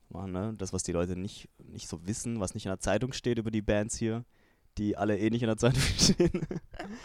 [0.09, 0.53] machen, ne?
[0.57, 3.51] das, was die Leute nicht, nicht so wissen, was nicht in der Zeitung steht über
[3.51, 4.25] die Bands hier,
[4.77, 6.47] die alle eh nicht in der Zeitung stehen.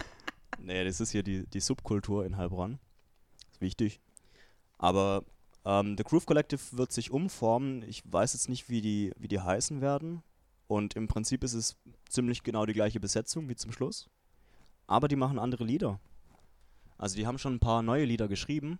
[0.58, 2.78] nee, das ist hier die, die Subkultur in Heilbronn.
[3.50, 4.00] Ist wichtig.
[4.78, 5.24] Aber
[5.64, 7.82] ähm, The Groove Collective wird sich umformen.
[7.88, 10.22] Ich weiß jetzt nicht, wie die, wie die heißen werden.
[10.68, 11.76] Und im Prinzip ist es
[12.08, 14.08] ziemlich genau die gleiche Besetzung wie zum Schluss.
[14.86, 16.00] Aber die machen andere Lieder.
[16.98, 18.78] Also die haben schon ein paar neue Lieder geschrieben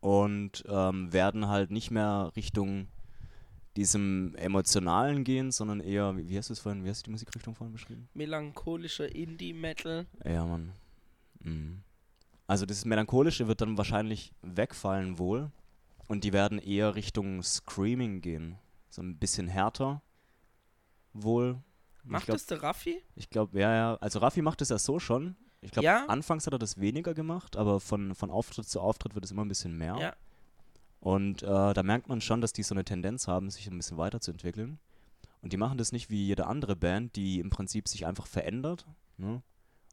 [0.00, 2.88] und ähm, werden halt nicht mehr Richtung
[3.76, 7.12] diesem Emotionalen gehen, sondern eher, wie, wie hast du es vorhin, wie hast du die
[7.12, 8.08] Musikrichtung vorhin beschrieben?
[8.14, 10.06] Melancholischer Indie-Metal.
[10.24, 10.72] Ja, Mann.
[11.40, 11.82] Mhm.
[12.46, 15.52] Also das Melancholische wird dann wahrscheinlich wegfallen wohl
[16.08, 18.58] und die werden eher Richtung Screaming gehen.
[18.88, 20.02] So ein bisschen härter
[21.12, 21.62] wohl.
[22.04, 23.02] Macht glaub- das der Raffi?
[23.14, 23.94] Ich glaube, ja, ja.
[23.96, 25.36] Also Raffi macht es ja so schon.
[25.60, 26.06] Ich glaube, Ja?
[26.06, 29.44] anfangs hat er das weniger gemacht, aber von, von Auftritt zu Auftritt wird es immer
[29.44, 29.96] ein bisschen mehr.
[29.98, 30.16] Ja.
[31.00, 33.98] Und äh, da merkt man schon, dass die so eine Tendenz haben, sich ein bisschen
[33.98, 34.78] weiterzuentwickeln.
[35.42, 38.86] Und die machen das nicht wie jede andere Band, die im Prinzip sich einfach verändert
[39.16, 39.42] ne?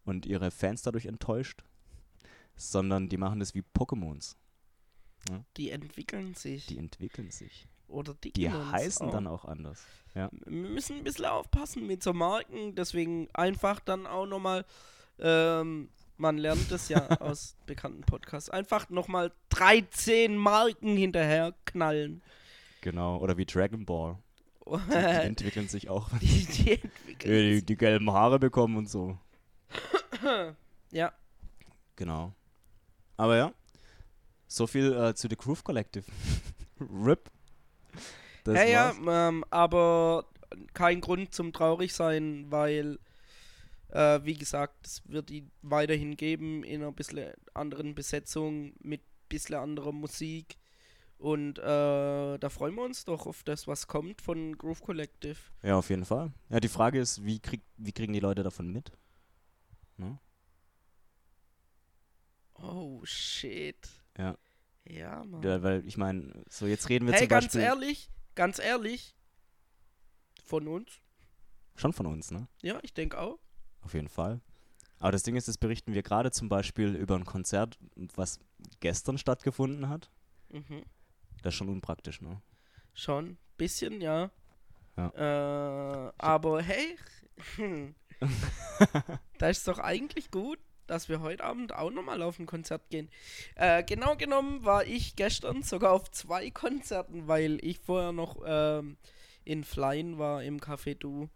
[0.04, 1.64] und ihre Fans dadurch enttäuscht,
[2.56, 4.36] sondern die machen das wie Pokémons.
[5.58, 6.68] Die entwickeln sich.
[6.68, 7.68] Die entwickeln sich.
[7.88, 9.12] Oder die, Die heißen auch.
[9.12, 9.84] dann auch anders.
[10.14, 10.30] Ja.
[10.46, 14.66] Wir müssen ein bisschen aufpassen mit so Marken, deswegen einfach dann auch nochmal,
[15.20, 22.22] ähm, man lernt das ja aus bekannten Podcasts, einfach nochmal 13 Marken hinterher knallen.
[22.82, 23.18] Genau.
[23.18, 24.18] Oder wie Dragon Ball.
[24.66, 26.10] Die, die entwickeln sich auch.
[26.20, 29.18] die, die entwickeln die, die gelben Haare bekommen und so.
[30.92, 31.14] Ja,
[31.96, 32.34] Genau.
[33.18, 33.52] Aber ja,
[34.48, 36.06] so viel äh, zu The Groove Collective.
[36.80, 37.30] RIP.
[38.44, 40.26] Das ja, ja, ähm, aber
[40.74, 43.00] kein Grund zum traurig sein, weil,
[43.90, 49.56] äh, wie gesagt, es wird ihn weiterhin geben in einer bisschen anderen Besetzung, mit bisschen
[49.56, 50.58] anderer Musik.
[51.18, 51.64] Und äh,
[52.38, 55.38] da freuen wir uns doch auf das, was kommt von Groove Collective.
[55.64, 56.32] Ja, auf jeden Fall.
[56.50, 58.92] Ja, die Frage ist, wie, krieg, wie kriegen die Leute davon mit?
[59.98, 60.20] Ne?
[62.54, 63.90] Oh, shit.
[64.18, 64.38] Ja.
[64.90, 65.42] Ja, Mann.
[65.44, 69.16] Ja, weil ich meine, so jetzt reden wir hey, zum ganz Beispiel ehrlich, ganz ehrlich,
[70.44, 71.02] von uns?
[71.76, 72.48] schon von uns, ne?
[72.62, 73.40] Ja, ich denke auch.
[73.82, 74.42] Auf jeden Fall.
[75.00, 77.78] Aber das Ding ist, das berichten wir gerade zum Beispiel über ein Konzert,
[78.16, 78.40] was
[78.80, 80.10] gestern stattgefunden hat.
[80.50, 80.84] Mhm.
[81.44, 82.42] Das ist schon unpraktisch, ne?
[82.94, 84.32] Schon, bisschen, ja.
[84.98, 86.08] Ja.
[86.08, 86.98] Äh, aber hey,
[89.38, 93.10] da ist doch eigentlich gut, dass wir heute Abend auch nochmal auf ein Konzert gehen.
[93.56, 98.98] Äh, genau genommen war ich gestern sogar auf zwei Konzerten, weil ich vorher noch ähm,
[99.44, 101.30] in Flyen war im Café Du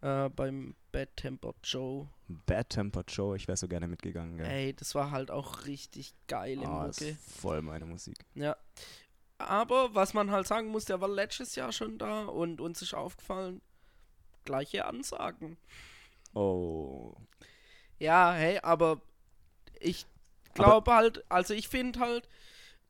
[0.00, 2.08] äh, beim Bad Tempered Joe.
[2.28, 4.46] Bad Tempered Show, ich wäre so gerne mitgegangen, gell?
[4.46, 7.16] Ey, das war halt auch richtig geile Ah, ist Mucke.
[7.26, 8.16] voll meine Musik.
[8.34, 8.56] Ja.
[9.38, 12.94] Aber was man halt sagen muss, der war letztes Jahr schon da und uns ist
[12.94, 13.60] aufgefallen,
[14.44, 15.56] gleiche Ansagen.
[16.34, 17.14] Oh.
[18.02, 19.00] Ja, hey, aber
[19.78, 20.06] ich
[20.54, 22.28] glaube halt, also ich finde halt,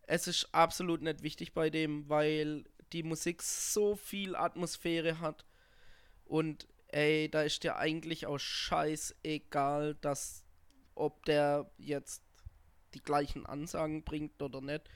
[0.06, 5.44] es ist absolut nicht wichtig bei dem, weil die Musik so viel Atmosphäre hat
[6.24, 10.44] und ey, da ist dir eigentlich auch scheißegal, dass
[10.94, 12.22] ob der jetzt
[12.94, 14.88] die gleichen Ansagen bringt oder nicht.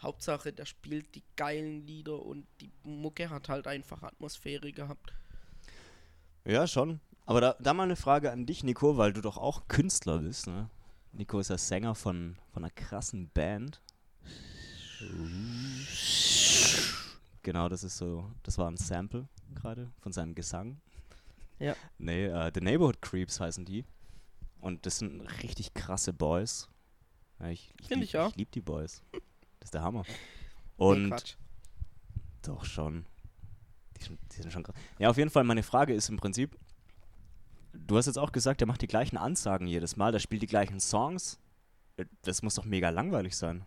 [0.00, 5.12] Hauptsache, der spielt die geilen Lieder und die Mucke hat halt einfach Atmosphäre gehabt.
[6.46, 7.00] Ja, schon.
[7.28, 10.46] Aber da, da mal eine Frage an dich, Nico, weil du doch auch Künstler bist,
[10.46, 10.70] ne?
[11.12, 13.82] Nico ist ja Sänger von, von einer krassen Band.
[17.42, 20.80] Genau, das ist so, das war ein Sample gerade von seinem Gesang.
[21.58, 21.74] Ja.
[21.98, 23.84] Nee, äh, The Neighborhood Creeps heißen die.
[24.60, 26.68] Und das sind richtig krasse Boys.
[27.40, 28.30] Ja, ich ich lieb- ich auch.
[28.30, 29.02] Ich liebe die Boys.
[29.60, 30.04] Das ist der Hammer.
[30.06, 30.14] Nee,
[30.84, 31.34] Und Quatsch.
[32.42, 33.04] doch schon.
[33.98, 34.76] Die die sind schon krass.
[34.98, 36.56] Ja, auf jeden Fall, meine Frage ist im Prinzip,
[37.86, 40.46] du hast jetzt auch gesagt, der macht die gleichen Ansagen jedes Mal, der spielt die
[40.46, 41.38] gleichen Songs.
[41.96, 43.64] Äh, Das muss doch mega langweilig sein.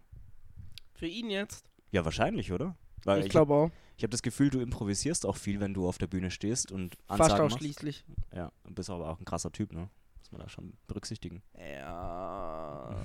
[0.94, 1.66] Für ihn jetzt?
[1.92, 2.76] Ja, wahrscheinlich, oder?
[3.04, 3.72] Weil ich ich, glaube auch.
[3.98, 6.96] ich habe das Gefühl, du improvisierst auch viel, wenn du auf der Bühne stehst und
[7.08, 7.56] Fast Ansagen machst.
[7.56, 8.06] ausschließlich.
[8.34, 9.90] Ja, du bist aber auch ein krasser Typ, ne?
[10.20, 11.42] Muss man da schon berücksichtigen.
[11.58, 12.96] Ja.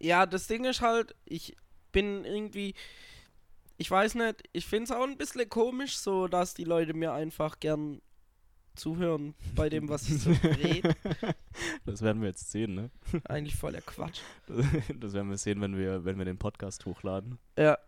[0.00, 1.56] ja, das Ding ist halt, ich
[1.92, 2.74] bin irgendwie.
[3.80, 7.12] Ich weiß nicht, ich finde es auch ein bisschen komisch, so dass die Leute mir
[7.12, 8.02] einfach gern
[8.78, 10.94] zuhören bei dem, was ich so rede.
[11.84, 12.90] Das werden wir jetzt sehen, ne?
[13.24, 14.20] Eigentlich voller Quatsch.
[14.98, 17.38] Das werden wir sehen, wenn wir, wenn wir den Podcast hochladen.
[17.58, 17.78] Ja,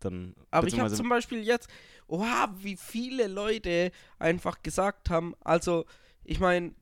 [0.00, 1.68] Dann aber ich habe zum Beispiel jetzt,
[2.06, 5.86] oha, wie viele Leute einfach gesagt haben, also,
[6.24, 6.74] ich meine,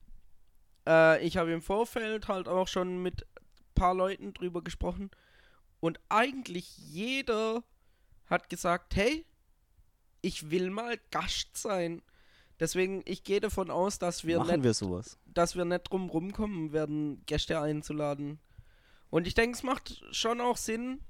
[0.87, 5.11] äh, ich habe im Vorfeld halt auch schon mit ein paar Leuten drüber gesprochen
[5.81, 7.63] und eigentlich jeder
[8.27, 9.25] hat gesagt, hey,
[10.21, 12.03] ich will mal Gast sein.
[12.59, 15.19] Deswegen, ich gehe davon aus, dass wir machen nicht wir sowas.
[15.27, 18.39] dass wir nicht drum rumkommen werden, Gäste einzuladen.
[19.11, 21.01] Und ich denke, es macht schon auch Sinn,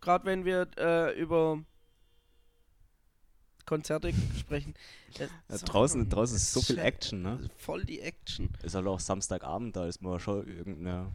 [0.00, 1.58] gerade wenn wir äh, über
[3.64, 4.74] Konzerte sprechen.
[5.18, 7.48] Äh, Ja, draußen, draußen ist so viel Action, ne?
[7.56, 8.50] Voll die Action.
[8.62, 11.10] Ist halt auch Samstagabend, da ist man schon irgendeine.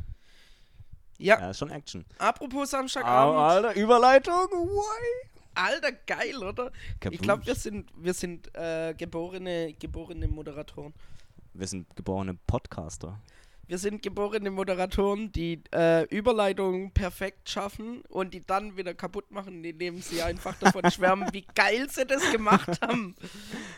[1.20, 2.06] Ja, Ja, ist schon Action.
[2.20, 3.40] apropos Samstagabend.
[3.40, 4.34] Alter, Überleitung.
[4.34, 5.30] Why?
[5.58, 6.72] Alter, geil, oder?
[7.10, 10.94] Ich glaube, wir sind, wir sind äh, geborene, geborene Moderatoren.
[11.54, 13.20] wir sind geborene Podcaster.
[13.68, 19.66] Wir sind geborene Moderatoren, die äh, Überleitungen perfekt schaffen und die dann wieder kaputt machen,
[19.66, 23.16] indem sie einfach davon schwärmen, wie geil sie das gemacht haben.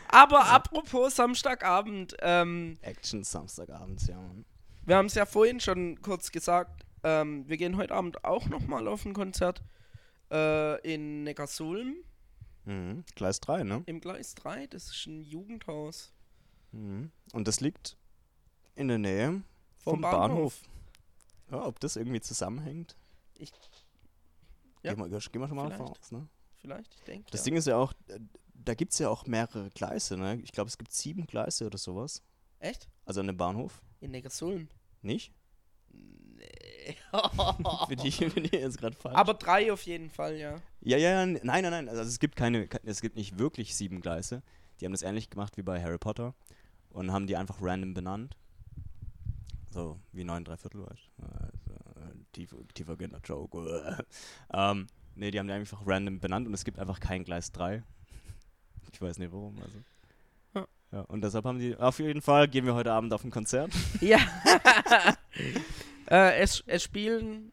[0.06, 4.44] Aber apropos Samstagabend, ähm, Action Samstagabends, ja, Mann.
[4.86, 8.86] wir haben es ja vorhin schon kurz gesagt, ähm, wir gehen heute Abend auch nochmal
[8.86, 9.60] auf ein Konzert
[10.30, 11.96] äh, in Neckarsulm
[12.66, 13.04] Mhm.
[13.14, 13.82] Gleis 3, ne?
[13.86, 14.66] im Gleis 3.
[14.66, 16.12] Das ist ein Jugendhaus.
[16.72, 17.10] Mhm.
[17.32, 17.96] Und das liegt
[18.74, 19.42] in der Nähe
[19.78, 20.20] Vom vom, Bahnhof.
[20.20, 20.60] Bahnhof.
[21.50, 22.96] Ja, ob das irgendwie zusammenhängt?
[23.38, 23.50] Ich-
[24.82, 24.94] Ja.
[24.94, 26.00] Gehen wir, gehen wir schon mal davon Vielleicht.
[26.02, 26.28] aus, ne?
[26.56, 27.30] Vielleicht, ich denke.
[27.30, 27.44] Das ja.
[27.46, 28.20] Ding ist ja auch, äh,
[28.54, 30.38] da gibt es ja auch mehrere Gleise, ne?
[30.42, 32.22] Ich glaube, es gibt sieben Gleise oder sowas.
[32.60, 32.88] Echt?
[33.06, 33.82] Also an dem Bahnhof.
[34.00, 34.68] In Neckarsulm?
[35.02, 35.32] Nicht?
[37.88, 39.16] Bin ich, bin ich jetzt gerade falsch?
[39.16, 40.56] Aber drei auf jeden Fall, ja.
[40.82, 41.88] Ja, ja, ja, nein, nein, nein.
[41.88, 44.42] Also es gibt keine, ke- es gibt nicht wirklich sieben Gleise.
[44.80, 46.34] Die haben das ähnlich gemacht wie bei Harry Potter
[46.90, 48.36] und haben die einfach random benannt.
[49.72, 51.22] So wie neun Dreiviertel, weißt du?
[51.22, 54.04] Also, äh, tiefer, tiefergehender Joke.
[54.52, 57.82] ähm, nee, die haben die einfach random benannt und es gibt einfach kein Gleis 3.
[58.92, 59.54] Ich weiß nicht warum.
[59.62, 59.78] Also.
[60.54, 60.66] Ja.
[60.90, 63.70] Ja, und deshalb haben die, auf jeden Fall gehen wir heute Abend auf ein Konzert.
[64.00, 64.18] Ja.
[66.10, 67.52] äh, es, es spielen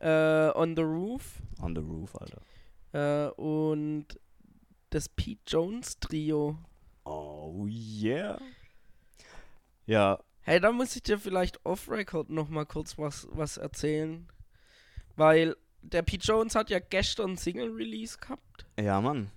[0.00, 2.40] äh, On the Roof On the Roof, Alter.
[2.92, 4.06] äh, und
[4.90, 6.58] das Pete Jones Trio.
[7.04, 8.40] Oh yeah.
[9.86, 14.26] Ja, Hey, da muss ich dir vielleicht off-Record noch mal kurz was, was erzählen.
[15.16, 18.66] Weil der Pete Jones hat ja gestern Single-Release gehabt.
[18.78, 19.30] ja, Mann.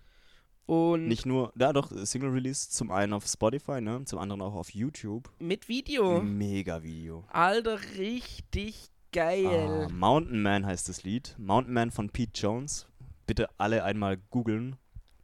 [0.65, 4.54] Und Nicht nur, ja doch, Single Release zum einen auf Spotify, ne, zum anderen auch
[4.54, 5.30] auf YouTube.
[5.39, 6.21] mit Video.
[6.21, 7.26] Mega Video.
[7.30, 9.88] Alter, richtig geil.
[9.88, 11.36] Ah, Mountain Man heißt das Lied.
[11.38, 12.88] Mountain Man von Pete Jones.
[13.28, 14.78] Bitte alle einmal googeln,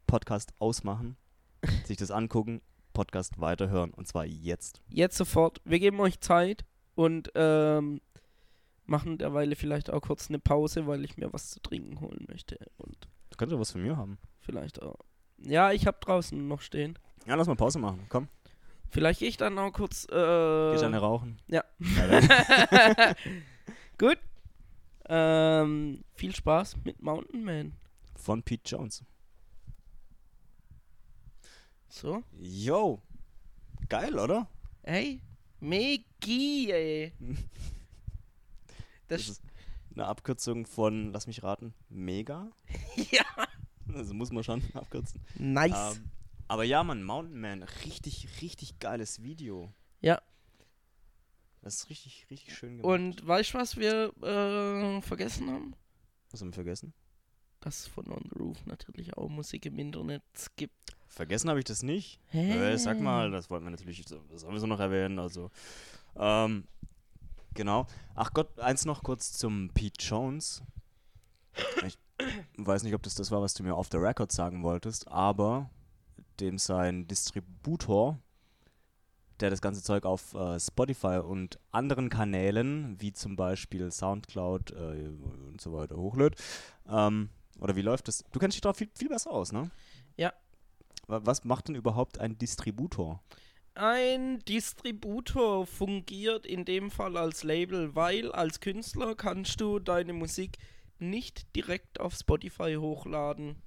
[0.08, 1.16] Podcast ausmachen,
[1.86, 2.62] sich das angucken,
[2.94, 4.82] Podcast weiterhören und zwar jetzt.
[4.90, 5.62] Jetzt sofort.
[5.64, 8.02] Wir geben euch Zeit und ähm,
[8.86, 12.58] machen derweile vielleicht auch kurz eine Pause, weil ich mir was zu trinken holen möchte.
[12.78, 14.18] Und Du könntest ja was von mir haben.
[14.42, 14.98] vielleicht auch.
[15.44, 16.98] Ja, ich habe draußen noch stehen.
[17.26, 18.06] Ja, lass mal Pause machen.
[18.10, 18.28] Komm,
[18.92, 20.06] Vielleicht gehe ich dann auch kurz.
[20.06, 21.40] Äh, geh eine rauchen.
[21.48, 21.64] ja.
[23.98, 24.18] Gut.
[25.08, 27.74] Ähm, viel Spaß mit Mountain Man.
[28.16, 29.04] von Pete Jones.
[31.88, 32.24] So.
[32.40, 33.02] Yo.
[33.90, 34.48] Geil, oder?
[34.84, 35.22] Ey,
[35.60, 37.14] Megi, ey.
[39.08, 39.44] Das Das, ist
[39.94, 42.52] eine Abkürzung von, lass mich raten, Mega.
[43.12, 43.24] ja.
[43.96, 45.22] Also muss man schon abkürzen.
[45.38, 45.96] Nice.
[45.98, 46.10] Ähm,
[46.48, 49.72] aber ja, Mann, Mountain Man, richtig, richtig geiles Video.
[50.02, 50.22] Ja.
[51.62, 52.86] Das ist richtig, richtig schön gemacht.
[52.94, 55.76] Und weißt du, was wir äh, vergessen haben?
[56.32, 56.94] Was haben wir vergessen?
[57.60, 60.24] Dass es von On the Roof natürlich auch Musik im Internet
[60.56, 60.74] gibt.
[61.08, 62.20] Vergessen habe ich das nicht.
[62.28, 62.74] Hä?
[62.74, 65.20] Äh, sag mal, das wollten wir natürlich so- sowieso noch erwähnen.
[65.20, 65.52] Also,
[66.16, 66.64] ähm,
[67.54, 67.86] genau.
[68.16, 70.64] Ach Gott, eins noch kurz zum Pete Jones.
[71.86, 71.98] Ich
[72.58, 75.70] weiß nicht, ob das das war, was du mir off the record sagen wolltest, aber
[76.40, 78.20] dem sein Distributor,
[79.40, 85.08] der das ganze Zeug auf äh, Spotify und anderen Kanälen, wie zum Beispiel Soundcloud äh,
[85.08, 86.36] und so weiter, hochlädt.
[86.90, 87.30] Ähm,
[87.60, 88.24] oder wie läuft das?
[88.32, 89.70] Du kennst dich doch viel, viel besser aus, ne?
[90.18, 90.34] Ja.
[91.08, 93.22] Wa- Was macht denn überhaupt ein Distributor?
[93.76, 100.58] Ein Distributor fungiert in dem Fall als Label, weil als Künstler kannst du deine Musik
[101.02, 103.62] nicht direkt auf Spotify hochladen.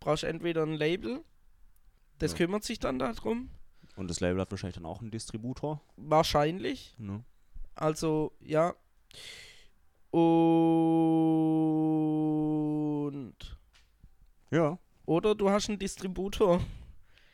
[0.00, 1.22] Brauchst entweder ein Label,
[2.18, 2.38] das Ja.
[2.38, 3.50] kümmert sich dann darum,
[3.96, 5.80] Und das Label hat wahrscheinlich dann auch einen Distributor.
[5.96, 6.94] wahrscheinlich.
[6.98, 7.24] Ne?
[7.74, 8.74] Also, ja.
[12.66, 13.34] Und.
[14.50, 14.78] Ja.
[15.06, 16.60] Oder du hast einen Distributor.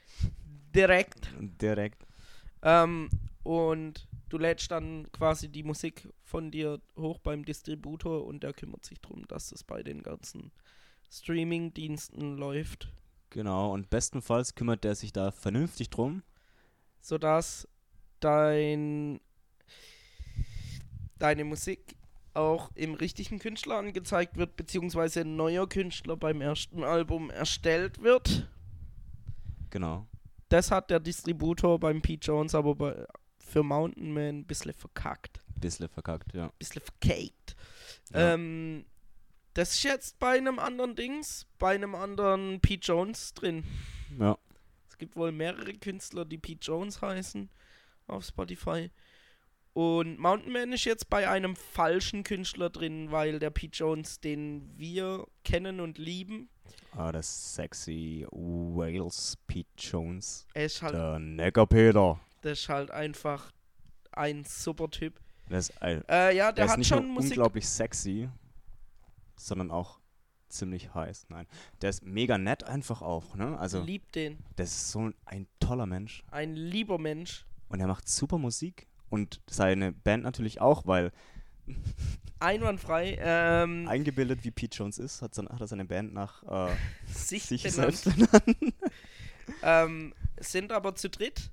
[0.75, 1.31] Direkt.
[1.41, 2.05] Direkt.
[2.63, 3.09] Ähm,
[3.43, 8.85] und du lädst dann quasi die Musik von dir hoch beim Distributor und der kümmert
[8.85, 10.53] sich darum, dass es bei den ganzen
[11.11, 12.89] Streaming-Diensten läuft.
[13.29, 13.73] Genau.
[13.73, 16.23] Und bestenfalls kümmert der sich da vernünftig drum.
[17.01, 17.69] Sodass
[18.21, 19.21] dein
[21.19, 21.97] deine Musik
[22.35, 28.49] auch im richtigen Künstler angezeigt wird, beziehungsweise ein neuer Künstler beim ersten Album erstellt wird.
[29.69, 30.07] Genau.
[30.49, 33.07] Das hat der Distributor beim Pete Jones aber bei,
[33.53, 35.41] für Mountain Man ein bisschen verkackt.
[35.61, 36.51] Bisschen verkackt, ja.
[36.59, 37.55] bisschen vercaked.
[38.13, 38.35] Ja.
[38.35, 38.85] Ähm,
[39.55, 43.65] das ist jetzt bei einem anderen Dings, bei einem anderen Pete Jones drin.
[44.19, 44.37] ja.
[44.89, 47.49] Es gibt wohl mehrere Künstler, die Pete Jones heißen
[48.07, 48.91] auf Spotify.
[49.73, 54.71] Und Mountain Man ist jetzt bei einem falschen Künstler drin, weil der Pete Jones, den
[54.77, 56.49] wir kennen und lieben,
[56.95, 60.47] Ah, das sexy Wales Pete Jones.
[60.55, 62.21] er ist halt, Der Neckarpeter.
[62.43, 63.53] Der ist halt einfach
[64.13, 65.21] ein super Typ.
[65.51, 67.31] Der ist, ein, Äh, ja, der der ist hat nicht schon nur Musik.
[67.33, 68.29] unglaublich sexy,
[69.37, 69.99] sondern auch
[70.49, 71.27] ziemlich heiß.
[71.29, 71.47] Nein.
[71.81, 73.59] Der ist mega nett einfach auch, ne?
[73.59, 74.39] Also, Liebt den.
[74.59, 76.23] der ist so ein toller Mensch.
[76.31, 77.47] Ein lieber Mensch.
[77.69, 78.87] Und er macht super Musik.
[79.09, 81.11] Und seine Band natürlich auch, weil
[82.41, 83.17] Einwandfrei.
[83.21, 86.75] Ähm, eingebildet wie Pete Jones ist, hat, sein, hat er seine Band nach äh,
[87.13, 87.97] sich, sich benannt.
[87.97, 88.75] selbst benannt.
[89.65, 91.51] Ähm, sind aber zu dritt.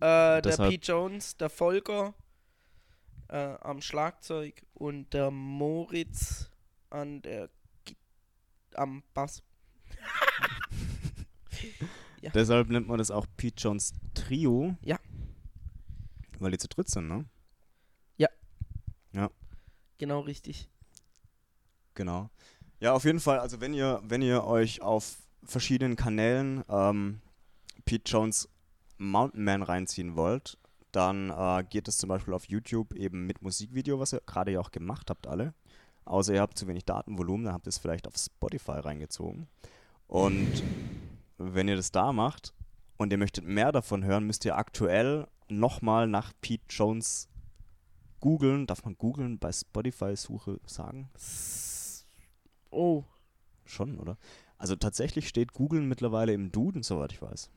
[0.00, 2.14] Äh, der Pete Jones, der Volker
[3.28, 6.50] äh, am Schlagzeug und der Moritz
[6.90, 7.48] an der
[7.84, 7.96] Gi
[8.74, 9.42] am Bass.
[12.34, 14.76] Deshalb nennt man das auch Pete Jones Trio.
[14.82, 14.98] Ja.
[16.38, 17.24] Weil die zu dritt sind, ne?
[19.98, 20.68] Genau richtig.
[21.94, 22.28] Genau.
[22.80, 23.38] Ja, auf jeden Fall.
[23.38, 27.20] Also wenn ihr, wenn ihr euch auf verschiedenen Kanälen ähm,
[27.84, 28.48] Pete Jones
[28.98, 30.58] Mountain Man reinziehen wollt,
[30.92, 34.60] dann äh, geht es zum Beispiel auf YouTube eben mit Musikvideo, was ihr gerade ja
[34.60, 35.54] auch gemacht habt alle.
[36.04, 39.48] Außer ihr habt zu wenig Datenvolumen, dann habt ihr es vielleicht auf Spotify reingezogen.
[40.06, 40.62] Und
[41.36, 42.54] wenn ihr das da macht
[42.96, 47.28] und ihr möchtet mehr davon hören, müsst ihr aktuell nochmal nach Pete Jones
[48.20, 48.66] googeln.
[48.66, 51.10] Darf man googeln bei Spotify-Suche sagen?
[52.70, 53.04] Oh,
[53.66, 54.16] Schon, oder?
[54.58, 57.50] Also tatsächlich steht googeln mittlerweile im Duden, soweit ich weiß.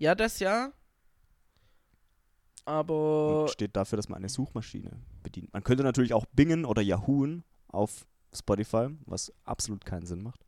[0.00, 0.72] Ja, das ja.
[2.64, 4.90] Aber Und steht dafür, dass man eine Suchmaschine
[5.22, 5.52] bedient.
[5.52, 10.40] Man könnte natürlich auch Bingen oder Yahooen auf Spotify, was absolut keinen Sinn macht.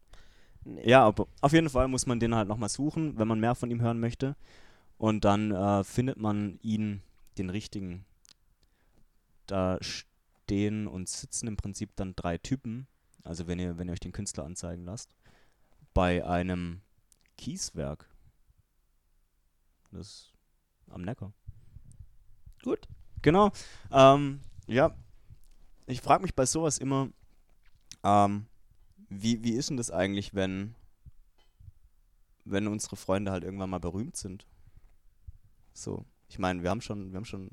[0.64, 0.88] nee.
[0.88, 3.70] Ja, aber auf jeden Fall muss man den halt nochmal suchen, wenn man mehr von
[3.70, 4.36] ihm hören möchte.
[4.98, 7.02] Und dann äh, findet man ihn,
[7.38, 8.04] den richtigen.
[9.46, 12.86] Da stehen und sitzen im Prinzip dann drei Typen.
[13.24, 15.14] Also wenn ihr, wenn ihr euch den Künstler anzeigen lasst.
[15.92, 16.80] Bei einem
[17.36, 18.08] Kieswerk.
[19.92, 20.32] Das
[20.90, 21.32] am Neckar.
[22.62, 22.88] Gut.
[23.22, 23.52] Genau.
[23.90, 24.96] Ähm, ja,
[25.86, 27.10] ich frage mich bei sowas immer,
[28.02, 28.46] ähm,
[29.08, 30.74] wie, wie ist denn das eigentlich, wenn,
[32.44, 34.46] wenn unsere Freunde halt irgendwann mal berühmt sind?
[35.72, 37.50] So, ich meine, wir haben schon, wir haben schon,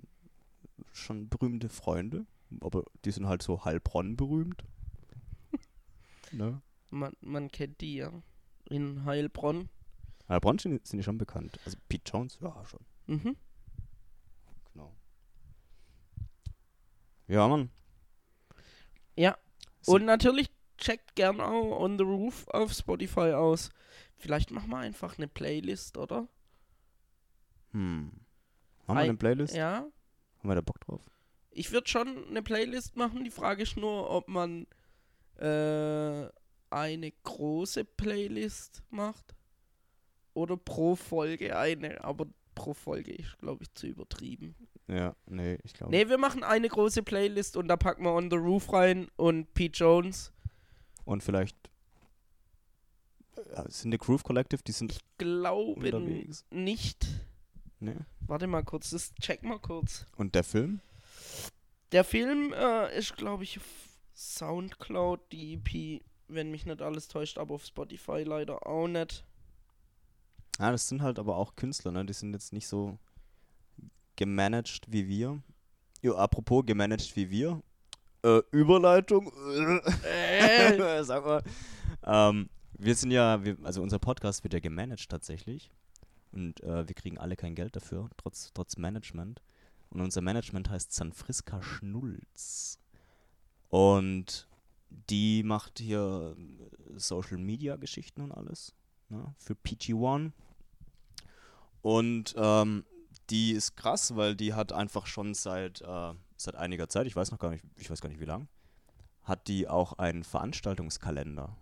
[0.92, 2.26] schon berühmte Freunde,
[2.62, 4.64] aber die sind halt so Heilbronn berühmt.
[6.32, 6.62] ne?
[6.90, 8.12] Man, man kennt die ja.
[8.66, 9.70] In Heilbronn.
[10.30, 11.60] Heilbronn sind, sind die schon bekannt.
[11.66, 12.80] Also Pete Jones, ja schon.
[13.08, 13.36] Mhm.
[14.74, 14.94] Genau.
[17.28, 17.70] Ja, Mann.
[19.16, 19.38] Ja.
[19.82, 23.70] So- Und natürlich checkt gern auch On the Roof auf Spotify aus.
[24.18, 26.28] Vielleicht machen wir einfach eine Playlist, oder?
[27.72, 28.12] Hm.
[28.88, 29.56] Haben wir Ei- eine Playlist?
[29.56, 29.86] Ja.
[30.40, 31.02] Haben wir da Bock drauf?
[31.52, 33.24] Ich würde schon eine Playlist machen.
[33.24, 34.68] Die Frage ist nur, ob man
[35.38, 36.30] äh,
[36.70, 39.36] eine große Playlist macht
[40.40, 42.04] oder pro Folge eine.
[42.04, 44.56] Aber pro Folge ist, glaube ich, zu übertrieben.
[44.88, 45.92] Ja, nee, ich glaube.
[45.92, 49.54] Nee, wir machen eine große Playlist und da packen wir On the Roof rein und
[49.54, 50.32] Pete Jones.
[51.06, 51.56] Und vielleicht
[53.36, 56.46] äh, sind die Groove Collective, die sind Glaube unterwegs.
[56.50, 57.06] nicht.
[57.80, 57.96] Nee.
[58.22, 60.06] Warte mal kurz, das check mal kurz.
[60.18, 60.82] Und der Film?
[61.92, 63.64] Der Film äh, ist, glaube ich, auf
[64.14, 69.24] Soundcloud, die EP, wenn mich nicht alles täuscht, aber auf Spotify leider auch nicht.
[70.60, 72.06] Ja, das sind halt aber auch Künstler, ne?
[72.06, 72.98] Die sind jetzt nicht so
[74.18, 75.42] gemanagt wie wir.
[76.02, 77.62] Jo, apropos gemanagt wie wir.
[78.24, 79.32] Äh, Überleitung.
[80.04, 81.44] Äh, Sag mal.
[82.04, 85.72] Ähm, wir sind ja, wir, also unser Podcast wird ja gemanagt tatsächlich.
[86.32, 89.42] Und äh, wir kriegen alle kein Geld dafür, trotz, trotz Management.
[89.90, 92.80] Und unser Management heißt Sanfriska Schnulz.
[93.70, 94.48] Und
[94.90, 98.76] die macht hier äh, Social Media Geschichten und alles.
[99.10, 100.34] Ne, für PG1.
[101.82, 102.84] Und ähm,
[103.30, 107.32] die ist krass, weil die hat einfach schon seit, äh, seit einiger Zeit, ich weiß
[107.32, 108.48] noch gar nicht, ich weiß gar nicht wie lang,
[109.24, 111.56] hat die auch einen Veranstaltungskalender.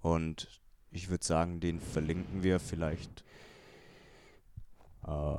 [0.00, 0.60] Und
[0.90, 3.24] ich würde sagen, den verlinken wir vielleicht.
[5.06, 5.36] Äh,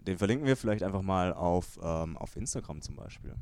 [0.00, 3.34] den verlinken wir vielleicht einfach mal auf, ähm, auf Instagram zum Beispiel.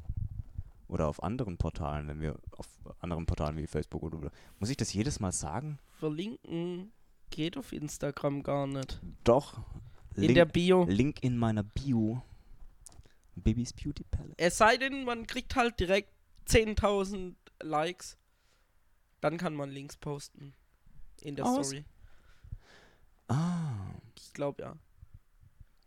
[0.88, 2.68] Oder auf anderen Portalen, wenn wir auf
[3.00, 4.30] anderen Portalen wie Facebook oder, oder.
[4.58, 5.78] Muss ich das jedes Mal sagen?
[5.98, 6.92] verlinken
[7.30, 9.00] geht auf Instagram gar nicht.
[9.24, 9.60] Doch.
[10.16, 10.84] In der Bio.
[10.84, 12.22] Link in meiner Bio.
[13.36, 14.34] Babys Beauty Palette.
[14.38, 16.12] Es sei denn, man kriegt halt direkt
[16.48, 18.16] 10.000 Likes.
[19.20, 20.54] Dann kann man Links posten.
[21.20, 21.84] In der Aus- Story.
[23.28, 23.74] Ah.
[24.16, 24.76] Ich glaube ja.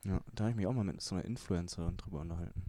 [0.04, 2.64] Ja, da habe ich mich auch mal mit so einer Influencerin drüber unterhalten.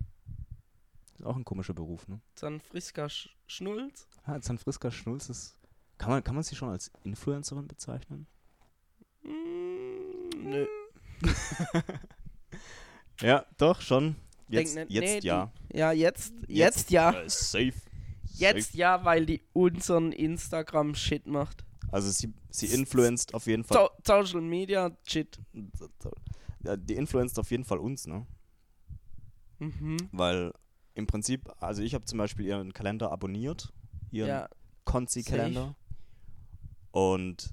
[1.14, 2.20] Ist auch ein komischer Beruf, ne?
[2.36, 4.06] San Friska Sch Schnulz.
[4.24, 5.58] Ah, Sanfriska Schnulz ist.
[5.98, 8.26] Kann man, kann man sie schon als Influencerin bezeichnen?
[9.22, 10.66] Mm, nö.
[13.20, 14.14] Ja, doch, schon.
[14.48, 15.52] Jetzt, Denk nicht- jetzt nee, die- ja.
[15.72, 17.10] Ja, jetzt, jetzt, ja.
[17.12, 17.72] Äh, safe.
[18.34, 21.64] Jetzt ja, weil die unseren Instagram-Shit macht.
[21.90, 23.76] Also sie, sie influenzt auf jeden Fall.
[23.76, 25.40] So Social Media Shit.
[26.62, 28.24] Ja, die influenzt auf jeden Fall uns, ne?
[29.58, 29.96] Mhm.
[30.12, 30.52] Weil
[30.94, 33.72] im Prinzip, also ich habe zum Beispiel ihren Kalender abonniert.
[34.12, 34.48] Ihren Ja,
[34.84, 35.74] Konzi-Kalender.
[36.92, 37.52] Und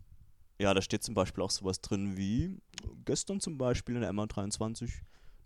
[0.59, 2.57] ja, da steht zum Beispiel auch sowas drin wie
[3.05, 4.91] gestern zum Beispiel in der MA23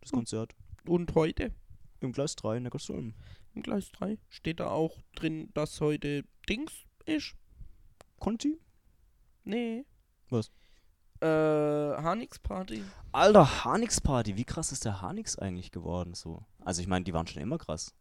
[0.02, 0.18] das Hm.
[0.20, 0.56] Konzert
[0.86, 1.52] und heute
[2.00, 3.14] im Gleis 3 in Neckarsulm.
[3.56, 6.72] im Gleis 3 steht da auch drin, dass heute Dings
[7.06, 7.36] ist.
[8.20, 8.60] Conti?
[9.44, 9.86] Nee.
[10.30, 10.52] Was?
[11.22, 12.84] Äh, Hanix Party.
[13.12, 16.46] Alter, Hanix Party, wie krass ist der Hanix eigentlich geworden so?
[16.64, 17.94] Also ich meine, die waren schon immer krass.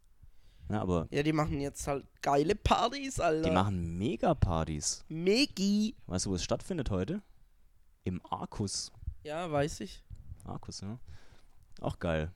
[0.71, 3.49] Ja, aber Ja, die machen jetzt halt geile Partys, Alter.
[3.49, 5.05] die machen Mega-Partys.
[5.09, 5.95] Megi.
[6.07, 7.23] Weißt du, wo es stattfindet heute?
[8.05, 8.93] Im Arkus.
[9.25, 10.03] Ja, weiß ich.
[10.45, 10.99] Arkus, ja.
[11.81, 12.33] Auch geil.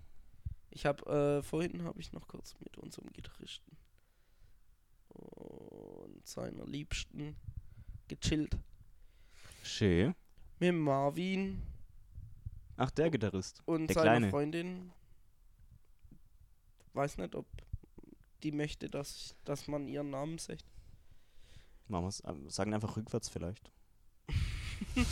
[0.71, 3.77] Ich habe äh, vorhin habe ich noch kurz mit unserem Gitarristen
[5.09, 7.37] und seiner Liebsten
[8.09, 8.57] gechillt.
[9.63, 10.15] Schön.
[10.59, 11.61] Mit Marvin
[12.77, 13.63] Ach, der Gitarrist.
[13.67, 14.31] und Der seiner Kleine.
[14.31, 14.93] Freundin.
[16.95, 17.47] Weiß nicht, ob
[18.43, 20.65] die möchte, dass, dass man ihren Namen sagt.
[21.89, 23.71] Machen wir's, ähm, sagen einfach rückwärts vielleicht.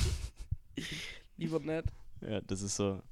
[1.37, 1.85] Lieber nicht.
[2.20, 3.03] Ja, das ist so.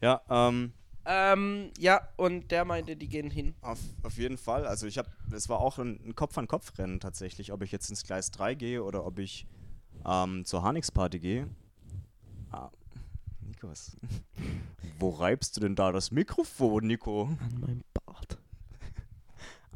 [0.00, 0.72] Ja, ähm,
[1.04, 3.54] Ähm, ja, und der meinte, die gehen hin.
[3.60, 4.66] auf, auf jeden Fall.
[4.66, 8.30] Also ich habe, es war auch ein, ein Kopf-an-Kopf-Rennen tatsächlich, ob ich jetzt ins Gleis
[8.30, 9.46] 3 gehe oder ob ich
[10.04, 11.48] ähm, zur Hanix-Party gehe.
[12.50, 12.70] Ah,
[13.40, 13.96] Nico, was?
[14.98, 17.24] Wo reibst du denn da das Mikrofon, Nico?
[17.40, 18.38] An meinem Bart.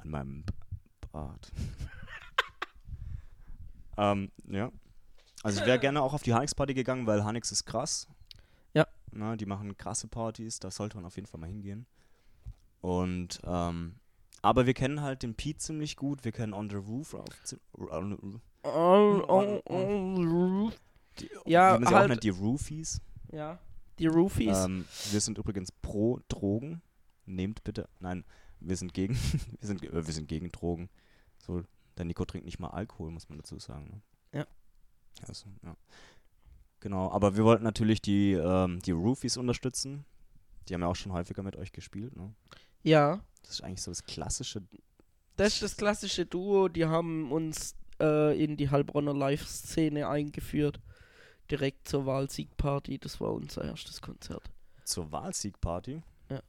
[0.06, 0.44] An meinem
[1.12, 1.52] Bart.
[3.96, 4.70] ähm, ja.
[5.42, 8.06] Also ich wäre gerne auch auf die Hanix-Party gegangen, weil Hanix ist krass.
[8.72, 8.86] Ja.
[9.10, 11.86] Na, die machen krasse Partys, da sollte man auf jeden Fall mal hingehen.
[12.80, 13.96] Und, ähm,
[14.42, 17.14] aber wir kennen halt den Pete ziemlich gut, wir kennen On The Roof.
[17.14, 20.70] Auf, zi- on, Oh, oh, oh.
[21.46, 23.00] Ja, wie man sie halt- auch nennt, die Roofies.
[23.32, 23.58] Ja.
[23.98, 24.64] Die Roofies.
[24.66, 26.80] Ähm, wir sind übrigens pro Drogen.
[27.24, 28.24] Nehmt bitte, nein,
[28.60, 29.14] wir sind gegen,
[29.60, 30.88] wir sind, äh, wir sind gegen Drogen.
[31.38, 31.62] So,
[31.96, 34.02] der Nico trinkt nicht mal Alkohol, muss man dazu sagen.
[34.32, 34.40] Ne?
[34.40, 34.46] Ja.
[35.26, 35.76] Also, ja.
[36.80, 40.04] Genau, aber wir wollten natürlich die, ähm, die Roofies unterstützen.
[40.68, 42.16] Die haben ja auch schon häufiger mit euch gespielt.
[42.16, 42.34] Ne?
[42.82, 43.20] ja.
[43.42, 44.62] Das ist eigentlich so das klassische.
[45.36, 50.80] Das ist das klassische Duo, die haben uns äh, in die Heilbronner Live-Szene eingeführt.
[51.48, 52.98] Direkt zur Wahlsiegparty.
[52.98, 54.50] Das war unser erstes Konzert.
[54.84, 56.02] zur Wahlsiegparty.
[56.28, 56.42] Ja.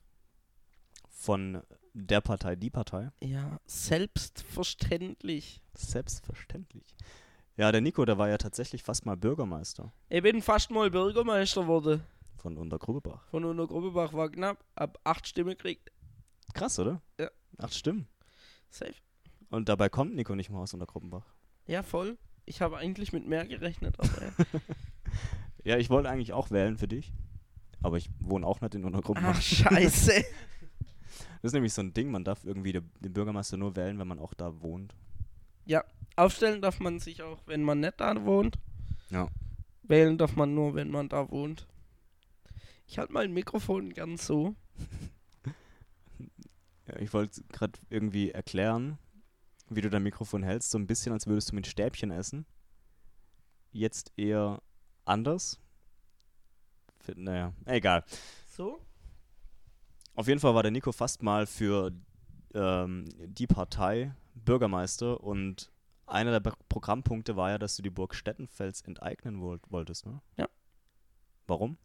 [1.09, 1.61] Von
[1.97, 3.09] der Partei, die Partei.
[3.21, 5.61] Ja, selbstverständlich.
[5.73, 6.95] Selbstverständlich.
[7.55, 11.61] Ja, der Nico, der war ja tatsächlich fast mal Bürgermeister Ich bin fast mal Bürgermeister
[11.61, 12.03] geworden.
[12.35, 13.23] von Untergrubbebach.
[13.29, 14.63] Von Untergrubbebach war knapp.
[14.75, 15.91] Ab acht Stimmen gekriegt.
[16.53, 17.01] Krass, oder?
[17.19, 17.29] Ja.
[17.57, 18.07] Ach, stimmt.
[18.69, 18.93] Safe.
[19.49, 21.25] Und dabei kommt Nico nicht mal aus Untergruppenbach.
[21.65, 22.17] Ja, voll.
[22.45, 24.31] Ich habe eigentlich mit mehr gerechnet, aber ja.
[25.63, 27.11] Ja, ich wollte eigentlich auch wählen für dich.
[27.81, 29.35] Aber ich wohne auch nicht in Untergruppenbach.
[29.35, 30.23] Ach, scheiße.
[31.41, 34.07] Das ist nämlich so ein Ding, man darf irgendwie de- den Bürgermeister nur wählen, wenn
[34.07, 34.93] man auch da wohnt.
[36.15, 38.57] Aufstellen darf man sich auch, wenn man nicht da wohnt.
[39.11, 39.29] Ja.
[39.83, 41.67] Wählen darf man nur, wenn man da wohnt.
[42.87, 44.55] Ich halte mein Mikrofon ganz so.
[46.87, 48.97] Ja, ich wollte gerade irgendwie erklären,
[49.69, 52.45] wie du dein Mikrofon hältst, so ein bisschen, als würdest du mit Stäbchen essen.
[53.73, 54.61] Jetzt eher
[55.05, 55.59] anders.
[57.15, 58.03] Naja, egal.
[58.49, 58.79] So?
[60.17, 61.91] Auf jeden Fall war der Nico fast mal für
[62.55, 65.71] ähm, die Partei Bürgermeister und
[66.07, 70.19] einer der Be- Programmpunkte war ja, dass du die Burg Stettenfels enteignen wollt, wolltest, ne?
[70.37, 70.47] Ja.
[71.45, 71.77] Warum?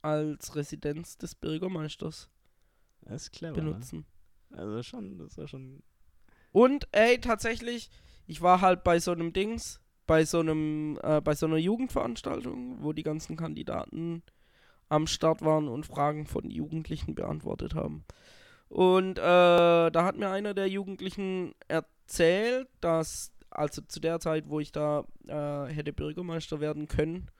[0.00, 2.28] Als Residenz des Bürgermeisters
[3.02, 3.54] Das ist clever.
[3.54, 4.04] benutzen.
[4.50, 4.58] Ne?
[4.58, 5.82] Also schon, das war schon.
[6.50, 7.90] Und ey, tatsächlich,
[8.26, 12.82] ich war halt bei so einem Dings, bei so einem, äh, bei so einer Jugendveranstaltung,
[12.82, 14.24] wo die ganzen Kandidaten
[14.92, 18.04] am Start waren und Fragen von Jugendlichen beantwortet haben.
[18.68, 24.60] Und äh, da hat mir einer der Jugendlichen erzählt, dass, also zu der Zeit, wo
[24.60, 27.30] ich da äh, hätte Bürgermeister werden können,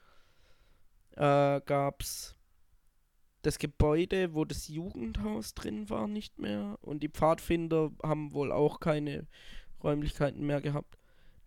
[1.16, 2.36] äh, gab es
[3.42, 6.78] das Gebäude, wo das Jugendhaus drin war, nicht mehr.
[6.80, 9.26] Und die Pfadfinder haben wohl auch keine
[9.82, 10.96] Räumlichkeiten mehr gehabt.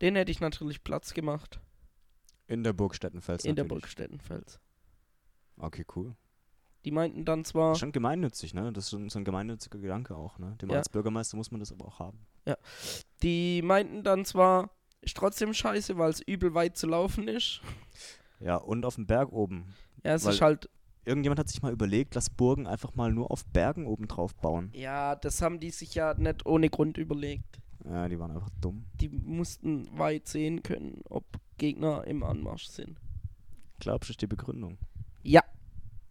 [0.01, 1.61] Den hätte ich natürlich Platz gemacht
[2.47, 3.43] In der Burg Stettenfels.
[3.43, 3.81] in der natürlich.
[3.83, 4.59] Burg Stettenfels.
[5.57, 6.15] Okay, cool.
[6.83, 8.71] Die meinten dann zwar, Schon gemeinnützig, ne?
[8.71, 10.55] Das ist schon so ein gemeinnütziger Gedanke auch, ne?
[10.61, 10.77] Dem Ja.
[10.77, 12.19] als Bürgermeister muss man das aber auch haben.
[13.23, 14.69] die meinten dann zwar,
[15.01, 17.61] ist trotzdem scheiße, weil es übel weit zu laufen ist.
[18.39, 19.73] Ja, und auf dem Berg oben.
[20.03, 20.69] Ja, es ist halt,
[21.07, 24.71] Irgendjemand hat sich mal überlegt, lass Burgen einfach mal nur auf Bergen oben drauf bauen.
[24.73, 27.59] ja, das haben die sich ja nicht ohne Grund überlegt.
[27.83, 28.85] Ja, die waren einfach dumm.
[28.99, 31.23] Die mussten weit sehen können, ob
[31.57, 32.99] Gegner im Anmarsch sind.
[33.79, 34.77] Glaubst du, ist die Begründung?
[35.25, 35.43] Ja,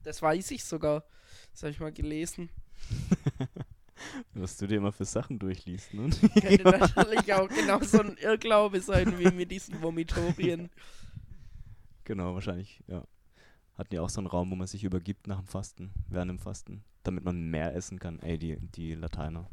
[0.03, 1.05] das weiß ich sogar.
[1.53, 2.51] Das habe ich mal gelesen.
[4.35, 6.11] Was du dir immer für Sachen durchliest, ne?
[6.11, 10.69] Könnte natürlich auch genau so ein Irrglaube sein wie mit diesen Vomitorien.
[12.03, 13.05] genau, wahrscheinlich, ja.
[13.79, 16.39] Hatten ja auch so einen Raum, wo man sich übergibt nach dem Fasten, während dem
[16.41, 18.21] Fasten, damit man mehr essen kann.
[18.21, 19.49] Ey, die, die Lateiner.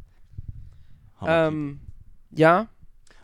[1.19, 1.47] Hammer.
[1.47, 1.81] Ähm,
[2.31, 2.67] ja,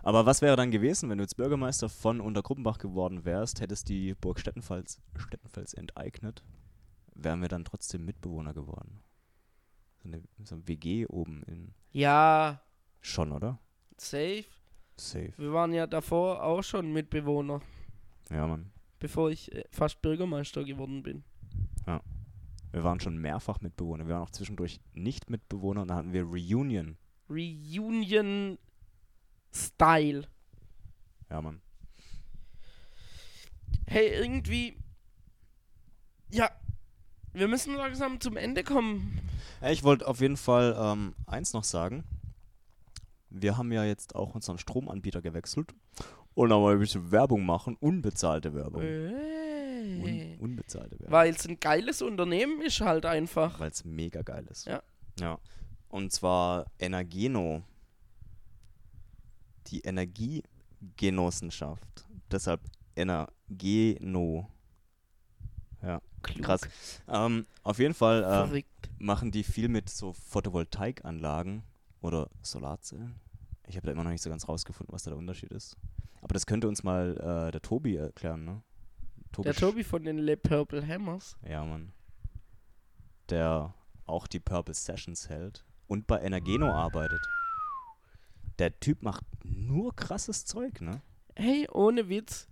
[0.08, 4.14] Aber was wäre dann gewesen, wenn du jetzt Bürgermeister von Untergruppenbach geworden wärst, hättest die
[4.14, 6.46] Burg Stettenfels, Stettenfels enteignet,
[7.14, 9.02] wären wir dann trotzdem Mitbewohner geworden.
[10.02, 11.74] So eine, so eine WG oben in.
[11.92, 12.62] Ja,
[13.02, 13.60] Schon, oder?
[13.98, 14.46] safe.
[14.96, 15.34] Safe.
[15.36, 17.60] Wir waren ja davor auch schon Mitbewohner,
[18.30, 18.72] Ja, Mann.
[19.00, 21.26] bevor ich äh, fast Bürgermeister geworden bin.
[22.72, 24.08] Wir waren schon mehrfach Mitbewohner.
[24.08, 26.96] Wir waren auch zwischendurch nicht Mitbewohner und dann hatten wir Reunion.
[27.30, 28.58] Reunion
[29.58, 30.28] Style.
[31.30, 31.62] Ja, Mann.
[33.86, 34.78] Hey, irgendwie.
[36.30, 36.50] Ja.
[37.34, 39.20] Wir müssen langsam zum Ende kommen.
[39.62, 42.04] Ja, ich wollte auf jeden Fall ähm, eins noch sagen.
[43.30, 45.76] Wir haben ja jetzt auch unseren Stromanbieter gewechselt
[46.34, 48.82] und aber ein bisschen Werbung machen, unbezahlte Werbung.
[48.82, 50.38] Un Hey.
[50.40, 51.12] unbezahlte Werbung.
[51.12, 53.60] Weil es ein geiles Unternehmen ist halt einfach.
[53.60, 54.66] Weil es mega geil ist.
[54.66, 54.82] Ja.
[55.20, 55.40] Ja.
[55.90, 57.64] Und zwar Energeno.
[59.68, 62.08] Die Energiegenossenschaft.
[62.32, 62.62] Deshalb
[62.96, 64.50] Energeno.
[65.82, 66.46] Ja, Klug.
[66.46, 66.62] krass.
[67.08, 68.64] Ähm, auf jeden Fall äh,
[69.00, 71.64] machen die viel mit so Photovoltaikanlagen
[72.02, 73.20] oder Solarzellen.
[73.68, 75.78] Ich habe da immer noch nicht so ganz rausgefunden, was da der Unterschied ist.
[76.22, 78.62] Aber das könnte uns mal äh, der Tobi erklären, ne?
[79.38, 81.38] Der Sch- Tobi von den Le Purple Hammers.
[81.48, 81.94] Ja, Mann.
[83.30, 83.74] Der
[84.06, 87.20] auch die Purple Sessions hält und bei Energeno arbeitet.
[88.60, 91.02] Der Typ macht nur krasses Zeug, ne?
[91.36, 92.48] Hey, ohne Witz.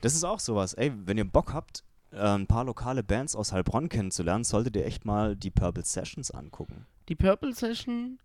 [0.00, 0.74] Das ist auch sowas.
[0.74, 1.82] Ey, wenn ihr Bock habt,
[2.12, 6.30] äh, ein paar lokale Bands aus Heilbronn kennenzulernen, solltet ihr echt mal die Purple Sessions
[6.30, 6.86] angucken.
[7.08, 8.18] Die Purple Session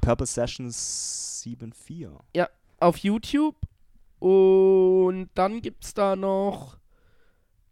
[0.00, 2.48] Purple Sessions 7.4.
[2.80, 3.56] auf YouTube.
[4.20, 6.78] Und dann gibt's da noch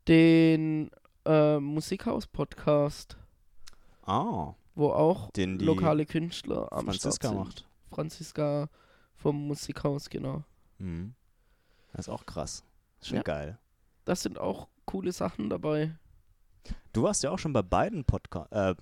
[0.09, 0.90] den
[1.24, 3.16] äh, Musikhaus-Podcast,
[4.05, 7.38] Ah, wo auch den lokale Künstler am Franziska Start sind.
[7.38, 7.68] macht.
[7.93, 8.68] Franziska
[9.14, 10.45] vom Musikhaus, genau.
[10.78, 11.14] Mhm.
[11.93, 12.64] Das ist auch krass.
[13.03, 13.22] Schon Ja.
[13.22, 13.59] geil.
[14.05, 15.95] Das sind auch coole Sachen dabei.
[16.93, 18.53] Du warst ja auch schon bei beiden Podcasts.
[18.53, 18.74] Äh,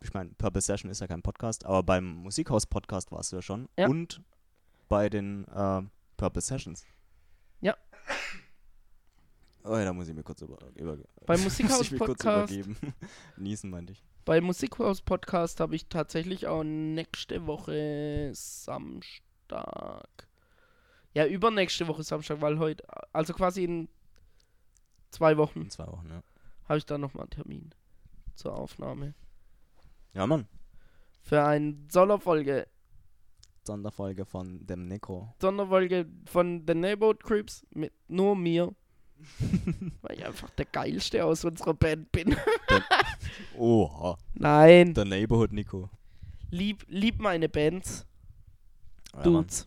[0.00, 3.68] ich meine, Purple Session ist ja kein Podcast, aber beim Musikhaus-Podcast warst du ja schon.
[3.78, 3.88] Ja.
[3.88, 4.22] Und
[4.88, 5.82] bei den äh,
[6.16, 6.84] Purple Sessions.
[7.60, 7.76] Ja.
[9.64, 10.96] Oh ja, da muss ich mir kurz über, über
[11.26, 12.94] Beim muss ich mir kurz Musikhaus-Podcast übergeben.
[13.36, 14.04] Niesen meinte ich.
[14.26, 20.08] Bei Musikhaus-Podcast habe ich tatsächlich auch nächste Woche Samstag.
[21.14, 23.88] Ja, übernächste Woche Samstag, weil heute, also quasi in
[25.12, 26.24] zwei Wochen In zwei Wochen, ja.
[26.64, 27.70] habe ich da nochmal einen Termin
[28.34, 29.14] zur Aufnahme.
[30.12, 30.48] Ja, Mann.
[31.22, 32.66] Für eine Sonderfolge.
[33.62, 35.32] Sonderfolge von dem Nico.
[35.40, 38.74] Sonderfolge von The Neighborhood Creeps mit nur mir.
[40.02, 42.36] weil ich einfach der Geilste aus unserer Band bin.
[43.56, 44.18] Oha.
[44.34, 45.90] Nein, Der Neighborhood Nico.
[46.50, 48.06] lieb, lieb meine Bands,
[49.12, 49.24] Ja, Mann.
[49.24, 49.66] Dudes.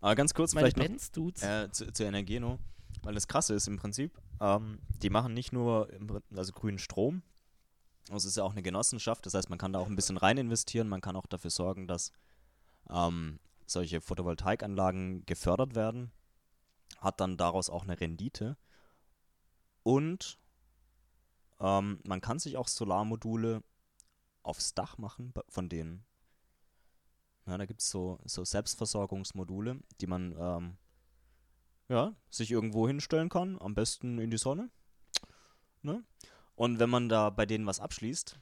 [0.00, 1.42] Aber ganz kurz meine vielleicht noch Bands, Dudes.
[1.42, 2.58] Äh, zu, zu Energeno,
[3.02, 5.88] weil das krasse ist im Prinzip, ähm, die machen nicht nur
[6.34, 7.22] also grünen Strom,
[8.10, 10.36] es ist ja auch eine Genossenschaft, das heißt, man kann da auch ein bisschen rein
[10.38, 12.12] investieren, man kann auch dafür sorgen, dass
[12.90, 16.10] ähm, solche Photovoltaikanlagen gefördert werden,
[16.98, 18.56] hat dann daraus auch eine Rendite
[19.82, 20.38] und
[21.60, 23.62] ähm, man kann sich auch Solarmodule
[24.42, 26.04] aufs Dach machen von denen.
[27.46, 30.76] Ja, da gibt es so, so Selbstversorgungsmodule, die man ähm,
[31.88, 34.70] ja, sich irgendwo hinstellen kann, am besten in die Sonne.
[35.82, 36.04] Ne?
[36.54, 38.38] Und wenn man da bei denen was abschließt,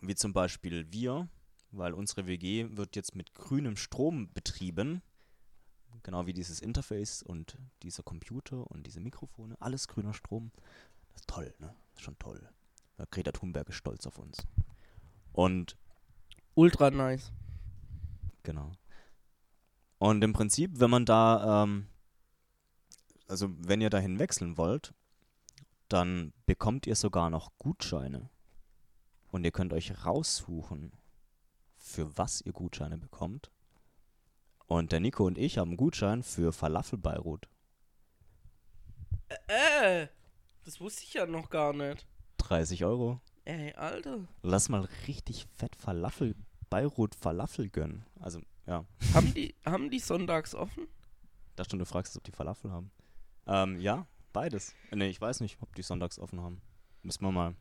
[0.00, 1.28] wie zum Beispiel wir,
[1.70, 5.02] weil unsere WG wird jetzt mit grünem Strom betrieben,
[6.02, 10.52] genau wie dieses Interface und dieser Computer und diese Mikrofone, alles grüner Strom.
[11.08, 11.74] Das ist toll, ne?
[11.92, 12.48] Das ist schon toll.
[13.10, 14.46] Greta Thunberg ist stolz auf uns.
[15.32, 15.76] Und
[16.54, 17.32] Ultra nice.
[18.42, 18.72] Genau.
[19.98, 21.88] Und im Prinzip, wenn man da, ähm,
[23.28, 24.94] also wenn ihr dahin wechseln wollt,
[25.88, 28.30] dann bekommt ihr sogar noch Gutscheine.
[29.30, 30.92] Und ihr könnt euch raussuchen,
[31.76, 33.50] für was ihr Gutscheine bekommt.
[34.66, 37.48] Und der Nico und ich haben einen Gutschein für Falafel Beirut.
[39.48, 40.08] Äh,
[40.64, 42.06] das wusste ich ja noch gar nicht.
[42.38, 43.20] 30 Euro.
[43.44, 44.26] Ey, Alter.
[44.42, 46.34] Lass mal richtig fett Falafel,
[46.68, 48.04] Beirut Falafel gönnen.
[48.20, 48.84] Also, ja.
[49.14, 50.88] haben, die, haben die sonntags offen?
[51.56, 52.90] dachte, du fragst, ob die Falafel haben.
[53.46, 54.74] Ähm, ja, beides.
[54.92, 56.60] Ne, ich weiß nicht, ob die sonntags offen haben.
[57.02, 57.54] Müssen wir mal,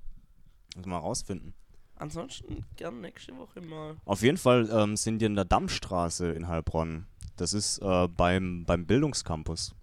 [0.75, 1.53] müssen wir mal rausfinden.
[1.97, 3.95] Ansonsten gern nächste Woche mal.
[4.05, 7.05] Auf jeden Fall ähm, sind die in der Dammstraße in Heilbronn.
[7.37, 9.73] Das ist äh, beim, beim Bildungscampus.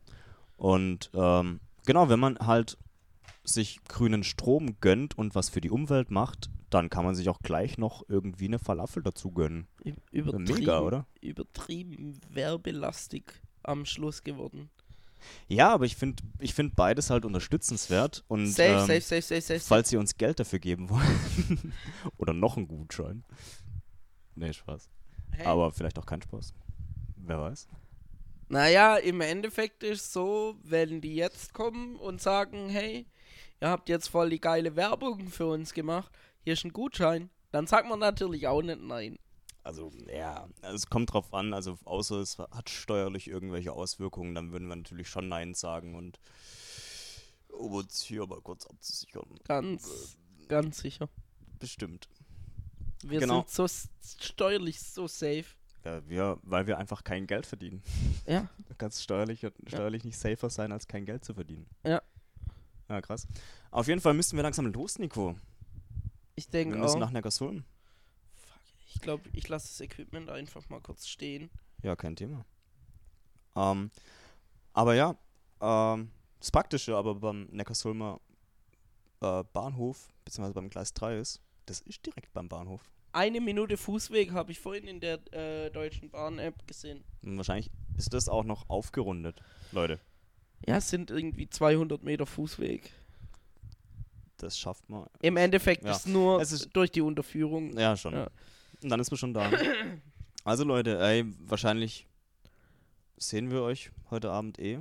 [0.56, 2.78] Und ähm, genau, wenn man halt
[3.44, 7.40] sich grünen Strom gönnt und was für die Umwelt macht, dann kann man sich auch
[7.42, 9.66] gleich noch irgendwie eine Falafel dazu gönnen.
[10.10, 11.06] Übertrieben, Mega, oder?
[11.20, 14.70] Übertrieben werbelastig am Schluss geworden.
[15.48, 18.24] Ja, aber ich finde ich find beides halt unterstützenswert.
[18.28, 21.02] Und safe, ähm, safe, safe, safe, safe, falls ihr uns Geld dafür geben wollt.
[22.18, 23.24] Oder noch einen Gutschein.
[24.34, 24.88] Nee, Spaß.
[25.32, 25.46] Hey.
[25.46, 26.54] Aber vielleicht auch kein Spaß.
[27.16, 27.68] Wer weiß.
[28.48, 33.06] Naja, im Endeffekt ist so, wenn die jetzt kommen und sagen, hey,
[33.60, 36.12] ihr habt jetzt voll die geile Werbung für uns gemacht,
[36.44, 39.18] hier ist ein Gutschein, dann sagt man natürlich auch nicht nein.
[39.64, 44.68] Also, ja, es kommt drauf an, also außer es hat steuerlich irgendwelche Auswirkungen, dann würden
[44.68, 46.18] wir natürlich schon Nein sagen und
[47.48, 49.22] um uns hier mal kurz abzusichern.
[49.44, 50.16] Ganz,
[50.48, 51.08] ganz sicher.
[51.60, 52.08] Bestimmt.
[53.04, 53.44] Wir Genau.
[53.46, 53.88] sind so
[54.18, 55.44] steuerlich so safe.
[55.84, 57.82] Ja, wir, weil wir einfach kein Geld verdienen.
[58.26, 58.48] Ja.
[58.68, 61.66] Du kannst steuerlich, steuerlich nicht safer sein, als kein Geld zu verdienen.
[61.84, 62.02] Ja.
[62.88, 63.28] Ja, krass.
[63.70, 65.36] Auf jeden Fall müssten wir langsam los, Nico.
[66.34, 67.00] Ich Wir denke müssen auch.
[67.00, 67.64] nach Neckarsulm.
[68.94, 71.50] Ich glaube, ich lasse das Equipment einfach mal kurz stehen.
[71.82, 72.44] Ja, kein Thema.
[73.56, 73.90] Ähm,
[74.72, 75.16] aber ja,
[75.60, 78.20] ähm, das Praktische aber beim Neckarsulmer
[79.20, 82.82] äh, Bahnhof, beziehungsweise beim Gleis 3 ist, das ist direkt beim Bahnhof.
[83.12, 87.04] Eine Minute Fußweg habe ich vorhin in der äh, Deutschen Bahn-App gesehen.
[87.22, 90.00] Und wahrscheinlich ist das auch noch aufgerundet, Leute.
[90.66, 92.90] Ja, es sind irgendwie 200 Meter Fußweg.
[94.38, 95.06] Das schafft man.
[95.20, 95.92] Im Endeffekt Ja.
[95.92, 97.76] ist nur Es ist- durch die Unterführung.
[97.78, 98.14] Ja, schon.
[98.14, 98.28] Ja.
[98.82, 99.50] Und dann ist man schon da.
[100.44, 102.08] Also Leute, ey, wahrscheinlich
[103.16, 104.80] sehen wir euch heute Abend eh.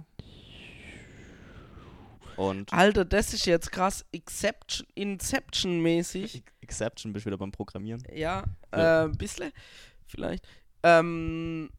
[2.35, 6.41] Und Alter, das ist jetzt krass Exception, Inception-mäßig.
[6.61, 8.03] Exception bist wieder beim Programmieren.
[8.11, 8.43] Ja,
[8.73, 9.03] Ja.
[9.03, 9.51] äh, ein bisschen,
[10.07, 10.47] vielleicht.
[10.81, 11.69] Ähm,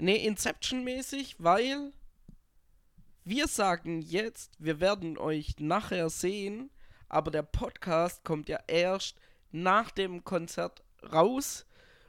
[0.00, 1.92] nee, Inception-mäßig, weil
[3.24, 6.70] wir sagen jetzt, wir werden euch nachher sehen,
[7.10, 9.18] aber der Podcast kommt ja erst
[9.52, 11.66] nach dem Konzert raus.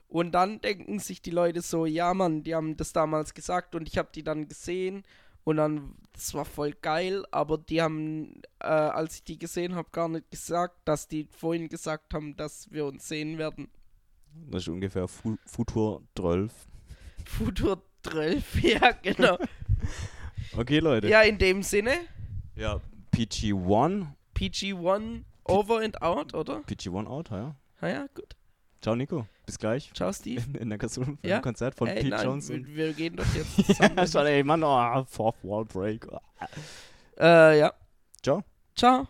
[0.10, 3.88] Und dann denken sich die Leute so, ja Mann, die haben das damals gesagt und
[3.90, 5.04] ich habe die dann gesehen
[5.44, 9.90] und dann, das war voll geil, aber die haben, äh, als ich die gesehen habe,
[9.92, 13.70] gar nicht gesagt, dass die vorhin gesagt haben, dass wir uns sehen werden.
[14.50, 16.54] Das ist ungefähr Fu Futur 12.
[17.26, 19.38] Futur 12, ja genau.
[20.56, 21.10] Okay, Leute.
[21.10, 21.92] ja, in dem Sinne,
[22.56, 22.80] Ja,
[23.14, 24.08] PG1.
[24.36, 26.60] PG1 over and out, oder?
[26.62, 27.56] PG1 out, ja.
[27.82, 28.37] Na ja, gut.
[28.88, 29.28] Ciao, Nico.
[29.46, 29.92] Bis gleich.
[29.94, 30.46] Ciao, Steve.
[30.54, 31.42] In, in der Kassun Ja.
[31.42, 32.66] Konzert von Ey, Pete nein, Johnson.
[32.68, 36.08] Wir, wir gehen doch jetzt ja, schon, ey, Mann, oh, Fourth Wall Break.
[37.20, 37.74] äh, ja.
[38.24, 38.46] Ciao.
[38.78, 39.06] Ciao.